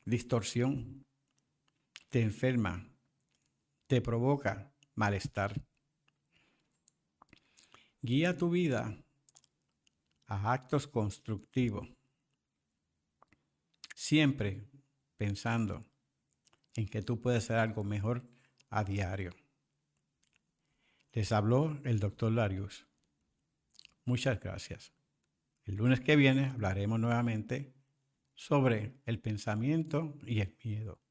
distorsión, 0.06 1.07
te 2.10 2.22
enferma, 2.22 2.90
te 3.88 4.02
provoca 4.02 4.74
malestar. 4.96 5.66
Guía 8.02 8.38
tu 8.38 8.50
vida 8.50 8.98
a 10.28 10.54
actos 10.54 10.88
constructivos, 10.88 11.90
siempre 13.96 14.70
pensando 15.18 15.86
en 16.76 16.88
que 16.88 17.02
tú 17.02 17.20
puedes 17.20 17.44
hacer 17.44 17.58
algo 17.58 17.84
mejor 17.84 18.30
a 18.70 18.84
diario. 18.84 19.32
Les 21.12 21.32
habló 21.32 21.80
el 21.84 22.00
doctor 22.00 22.32
Larius. 22.32 22.88
Muchas 24.06 24.40
gracias. 24.40 24.94
El 25.66 25.76
lunes 25.76 26.00
que 26.00 26.16
viene 26.16 26.46
hablaremos 26.46 27.00
nuevamente 27.00 27.74
sobre 28.36 29.02
el 29.06 29.20
pensamiento 29.20 30.18
y 30.26 30.40
el 30.42 30.56
miedo. 30.64 31.02